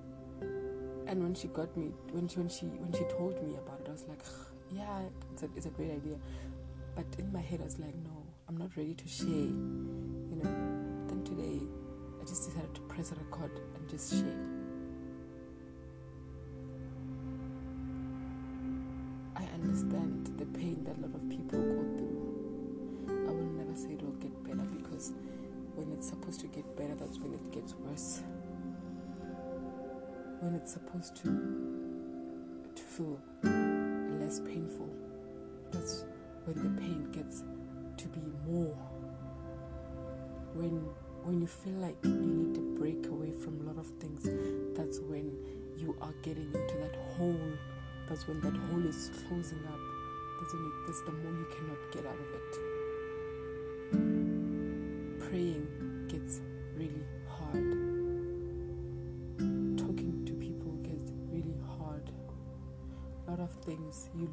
And 1.07 1.21
when 1.21 1.35
she 1.35 1.47
got 1.49 1.75
me, 1.77 1.91
when 2.11 2.27
she 2.27 2.37
when 2.39 2.49
she 2.49 2.65
when 2.65 2.93
she 2.93 3.03
told 3.17 3.41
me 3.43 3.55
about 3.55 3.81
it, 3.81 3.87
I 3.89 3.91
was 3.91 4.05
like, 4.07 4.23
"Yeah, 4.71 5.01
it's 5.33 5.43
a 5.43 5.49
it's 5.55 5.65
a 5.65 5.69
great 5.69 5.91
idea." 5.91 6.17
But 6.95 7.05
in 7.17 7.31
my 7.31 7.39
head, 7.41 7.61
I 7.61 7.65
was 7.65 7.79
like, 7.79 7.95
"No, 7.95 8.25
I'm 8.47 8.57
not 8.57 8.75
ready 8.77 8.93
to 8.93 9.07
share." 9.07 9.27
You 9.27 10.37
know. 10.41 10.51
Then 11.07 11.23
today, 11.23 11.59
I 12.21 12.25
just 12.25 12.45
decided 12.47 12.73
to 12.75 12.81
press 12.81 13.11
a 13.11 13.15
record 13.15 13.51
and 13.75 13.89
just 13.89 14.11
share. 14.11 14.39
I 19.35 19.43
understand 19.55 20.31
the 20.37 20.45
pain 20.57 20.83
that 20.85 20.97
a 20.97 21.01
lot 21.01 21.15
of 21.15 21.29
people 21.29 21.59
go 21.59 21.83
through. 21.97 23.27
I 23.27 23.31
will 23.31 23.51
never 23.57 23.75
say 23.75 23.93
it 23.93 24.01
will 24.01 24.11
get 24.13 24.43
better 24.43 24.63
because 24.77 25.11
when 25.75 25.91
it's 25.91 26.07
supposed 26.07 26.39
to 26.41 26.47
get 26.47 26.75
better, 26.77 26.95
that's 26.95 27.17
when 27.19 27.33
it 27.33 27.51
gets 27.51 27.73
worse. 27.75 28.21
When 30.39 30.55
it's 30.55 30.73
supposed 30.73 31.15
to 31.17 31.29
to 32.75 32.83
feel 32.83 33.19
less 34.19 34.39
painful, 34.39 34.89
that's 35.71 36.05
when 36.45 36.63
the 36.63 36.81
pain 36.81 37.11
gets 37.11 37.43
to 37.97 38.07
be 38.09 38.21
more. 38.45 38.75
When 40.53 40.87
when 41.23 41.39
you 41.39 41.47
feel 41.47 41.73
like 41.75 41.95
you 42.03 42.13
need 42.13 42.53
to 42.55 42.61
break 42.77 43.07
away 43.07 43.31
from 43.31 43.61
a 43.61 43.63
lot 43.71 43.77
of 43.77 43.87
things, 43.99 44.27
that's 44.75 44.99
when 44.99 45.31
you 45.77 45.95
are 46.01 46.13
getting 46.21 46.51
into 46.53 46.75
that 46.81 46.95
hole. 47.17 47.39
That's 48.09 48.27
when 48.27 48.41
that 48.41 48.53
hole 48.53 48.85
is 48.85 49.09
closing 49.27 49.63
up. 49.65 49.79
That's 50.39 50.53
when 50.53 50.63
you, 50.63 50.73
that's 50.85 51.01
the 51.03 51.11
more 51.13 51.31
you 51.31 51.47
cannot 51.55 51.91
get 51.93 52.05
out 52.05 52.19
of 52.19 52.29
it. 52.35 52.51
Praying 55.29 55.67
gets 56.09 56.41
really 56.75 57.05
hard. 57.25 57.71
Talking 59.77 60.23
to 60.25 60.33
people 60.33 60.73
gets 60.83 61.13
really 61.31 61.55
hard. 61.79 62.11
A 63.27 63.31
lot 63.31 63.39
of 63.39 63.51
things. 63.63 64.09
You 64.13 64.27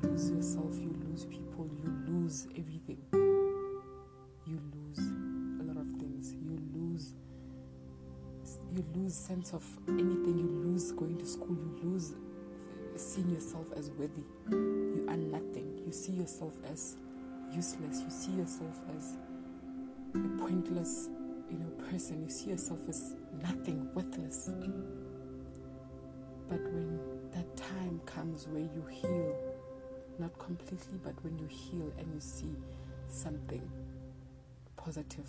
You 4.47 4.61
lose 4.75 4.99
a 5.61 5.65
lot 5.65 5.77
of 5.77 5.89
things. 5.99 6.35
You 6.35 6.59
lose 6.75 7.15
you 8.73 8.85
lose 8.95 9.15
sense 9.15 9.53
of 9.53 9.65
anything. 9.89 10.39
You 10.39 10.49
lose 10.65 10.93
going 10.93 11.19
to 11.19 11.27
school. 11.27 11.57
You 11.57 11.79
lose 11.83 12.15
seeing 12.97 13.31
yourself 13.31 13.67
as 13.77 13.91
worthy. 13.91 14.25
You 14.51 15.07
are 15.09 15.17
nothing. 15.17 15.81
You 15.87 15.93
see 15.93 16.13
yourself 16.13 16.55
as 16.71 16.97
useless. 17.53 18.03
You 18.03 18.11
see 18.11 18.33
yourself 18.33 18.77
as 18.97 19.17
a 20.15 20.39
pointless, 20.39 21.09
you 21.51 21.59
know, 21.59 21.71
person. 21.91 22.23
You 22.23 22.31
see 22.31 22.51
yourself 22.51 22.81
as 22.89 23.15
nothing, 23.43 23.89
worthless. 23.95 24.51
But 26.49 26.63
when 26.63 26.99
that 27.33 27.57
time 27.57 28.01
comes 28.07 28.47
where 28.49 28.63
you 28.63 28.85
heal, 28.91 29.37
not 30.19 30.37
completely, 30.39 30.99
but 31.03 31.15
when 31.23 31.39
you 31.39 31.47
heal 31.47 31.93
and 31.99 32.13
you 32.13 32.21
see 32.21 32.55
something 33.11 33.63
positive, 34.77 35.29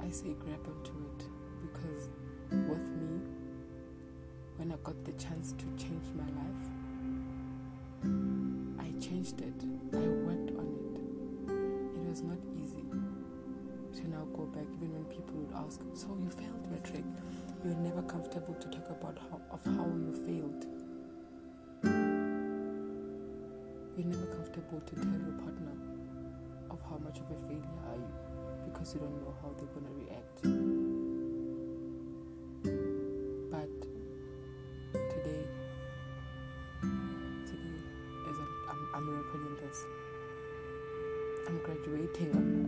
I 0.00 0.10
say 0.10 0.34
grab 0.38 0.60
onto 0.66 0.92
it 0.92 1.24
because 1.62 2.08
with 2.68 2.88
me, 2.90 3.20
when 4.56 4.72
I 4.72 4.76
got 4.84 5.02
the 5.04 5.12
chance 5.12 5.52
to 5.52 5.64
change 5.82 6.04
my 6.14 6.24
life, 6.24 6.64
I 8.78 8.90
changed 9.00 9.40
it. 9.40 9.64
I 9.94 9.98
worked 9.98 10.50
on 10.58 10.66
it. 10.76 11.00
It 11.96 12.02
was 12.08 12.22
not 12.22 12.38
easy 12.56 12.84
to 13.96 14.08
now 14.10 14.26
go 14.34 14.44
back, 14.46 14.66
even 14.74 14.92
when 14.92 15.04
people 15.04 15.34
would 15.36 15.54
ask, 15.56 15.80
So 15.94 16.16
you 16.20 16.28
failed 16.28 16.70
matric? 16.70 17.04
You're 17.64 17.74
never 17.76 18.02
comfortable 18.02 18.54
to 18.54 18.68
talk 18.68 18.90
about 18.90 19.18
how 19.30 19.40
of 19.50 19.64
how 19.64 19.86
you 19.86 20.12
failed. 20.26 20.66
You're 24.00 24.08
never 24.08 24.32
comfortable 24.34 24.80
to 24.80 24.94
tell 24.94 25.04
your 25.04 25.36
partner 25.44 25.76
of 26.70 26.80
how 26.88 26.96
much 27.04 27.18
of 27.18 27.30
a 27.30 27.34
failure 27.46 27.80
are 27.86 27.96
you 27.96 28.08
because 28.64 28.94
you 28.94 29.00
don't 29.00 29.20
know 29.20 29.34
how 29.42 29.52
they're 29.58 29.68
gonna 29.76 29.92
react. 29.92 30.40
But 33.50 33.68
today, 34.94 35.44
today, 37.44 37.80
as 38.30 38.36
I'm, 38.38 38.52
I'm, 38.70 38.88
I'm 38.94 39.06
recording 39.18 39.56
this, 39.68 39.84
I'm 41.46 41.58
graduating 41.58 42.59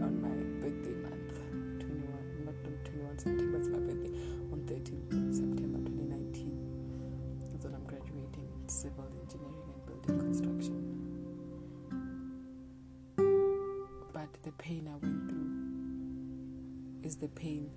the 14.42 14.52
pain 14.52 14.88
I 14.88 14.96
went 14.96 15.28
through 15.28 15.50
is 17.02 17.16
the 17.16 17.28
pain 17.28 17.70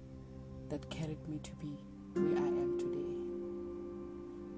that 0.69 0.89
carried 0.89 1.27
me 1.27 1.39
to 1.43 1.51
be 1.55 1.77
where 2.13 2.43
I 2.43 2.47
am 2.47 2.77
today. 2.77 3.15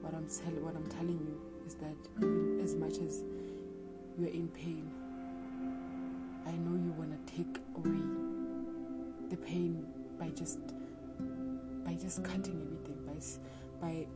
What 0.02 0.14
I'm 0.14 0.28
tell- 0.28 0.64
what 0.64 0.76
I'm 0.76 0.88
telling 0.88 1.20
you 1.20 1.40
is 1.66 1.76
that 1.76 1.98
as 2.64 2.76
much 2.76 3.00
as 3.00 3.24
you're 4.18 4.30
in 4.30 4.48
pain, 4.50 4.90
I 6.46 6.56
know 6.58 6.76
you 6.76 6.94
wanna 6.94 7.20
take 7.26 7.60
away 7.76 8.02
the 9.30 9.38
pain 9.38 9.86
by 10.18 10.30
just 10.30 10.60
by 11.84 11.94
just 11.96 12.24
cutting 12.24 12.62
everything 12.62 13.06
by 13.06 13.20
by 13.82 14.08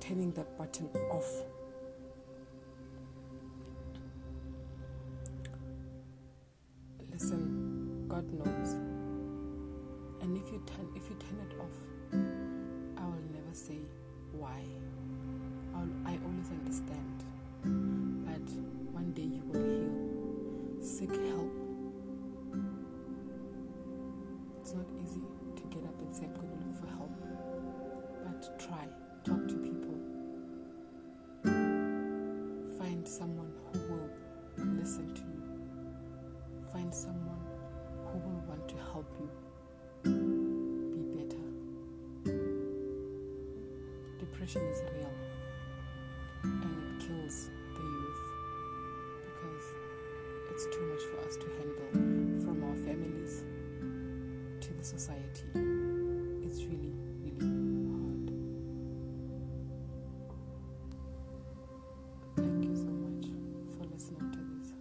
turning 0.00 0.32
that 0.32 0.56
button 0.56 0.88
off. 1.10 1.44
Turn 10.68 10.88
if 10.94 11.08
you 11.08 11.16
turn 11.16 11.38
it 11.46 11.54
off, 11.60 11.76
I 12.96 13.06
will 13.06 13.26
never 13.32 13.52
say 13.52 13.78
why. 14.32 14.62
I'll, 15.74 15.88
I 16.06 16.18
always 16.24 16.50
understand. 16.50 17.24
But 18.24 18.46
one 18.92 19.12
day 19.14 19.22
you 19.22 19.42
will 19.44 19.62
heal. 19.62 20.84
Seek 20.84 21.10
help. 21.28 21.52
It's 24.60 24.74
not 24.74 24.86
easy 25.02 25.22
to 25.56 25.62
get 25.74 25.84
up 25.84 26.00
and 26.00 26.14
say 26.14 26.26
Depression 44.48 44.72
is 44.72 44.80
real 44.94 45.12
and 46.42 46.64
it 46.64 47.06
kills 47.06 47.50
the 47.74 47.82
youth 47.82 48.22
because 49.26 49.66
it's 50.50 50.64
too 50.74 50.84
much 50.86 51.02
for 51.02 51.18
us 51.26 51.36
to 51.36 51.46
handle 51.58 51.90
from 52.46 52.64
our 52.64 52.76
families 52.76 53.44
to 54.62 54.72
the 54.72 54.82
society. 54.82 55.44
It's 56.46 56.62
really, 56.64 56.94
really 57.20 57.44
hard. 57.92 58.32
Thank 62.36 62.64
you 62.64 62.74
so 62.74 62.88
much 63.04 63.28
for 63.76 63.84
listening 63.92 64.32
to 64.32 64.40
this 64.56 64.72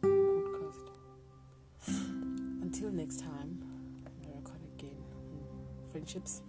podcast. 0.00 0.88
Until 2.62 2.90
next 2.90 3.20
time, 3.20 3.62
I 4.06 4.28
record 4.34 4.62
again 4.78 4.96
Friendships 5.92 6.40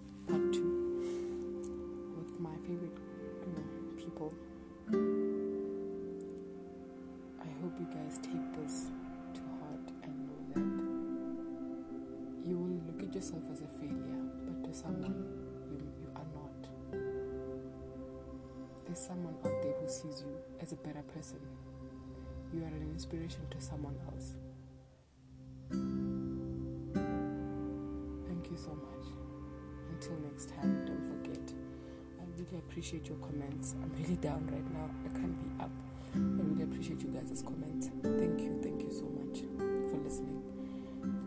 There's 18.96 19.08
someone 19.08 19.36
out 19.44 19.62
there 19.62 19.74
who 19.74 19.90
sees 19.90 20.24
you 20.26 20.38
as 20.62 20.72
a 20.72 20.78
better 20.78 21.02
person. 21.14 21.40
You 22.54 22.64
are 22.64 22.68
an 22.68 22.92
inspiration 22.94 23.42
to 23.52 23.60
someone 23.60 23.98
else. 24.08 24.36
Thank 28.26 28.50
you 28.50 28.56
so 28.56 28.70
much. 28.70 29.08
Until 29.90 30.16
next 30.32 30.48
time, 30.48 30.86
don't 30.86 31.04
forget. 31.04 31.44
I 32.22 32.24
really 32.40 32.58
appreciate 32.58 33.10
your 33.10 33.18
comments. 33.18 33.76
I'm 33.84 33.92
really 34.02 34.16
down 34.16 34.48
right 34.50 34.72
now. 34.72 34.90
I 35.04 35.10
can't 35.10 35.38
be 35.44 35.62
up. 35.62 35.72
I 36.16 36.20
really 36.48 36.64
appreciate 36.64 37.02
you 37.02 37.10
guys' 37.10 37.44
comments. 37.46 37.90
Thank 38.02 38.40
you, 38.40 38.58
thank 38.64 38.82
you 38.82 38.94
so 38.94 39.04
much 39.20 39.44
for 39.92 39.98
listening. 39.98 40.42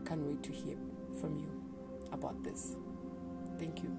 Can't 0.07 0.23
wait 0.23 0.43
to 0.43 0.53
hear 0.53 0.79
from 1.21 1.39
you 1.39 1.51
about 2.12 2.43
this. 2.43 2.77
Thank 3.59 3.83
you. 3.83 3.95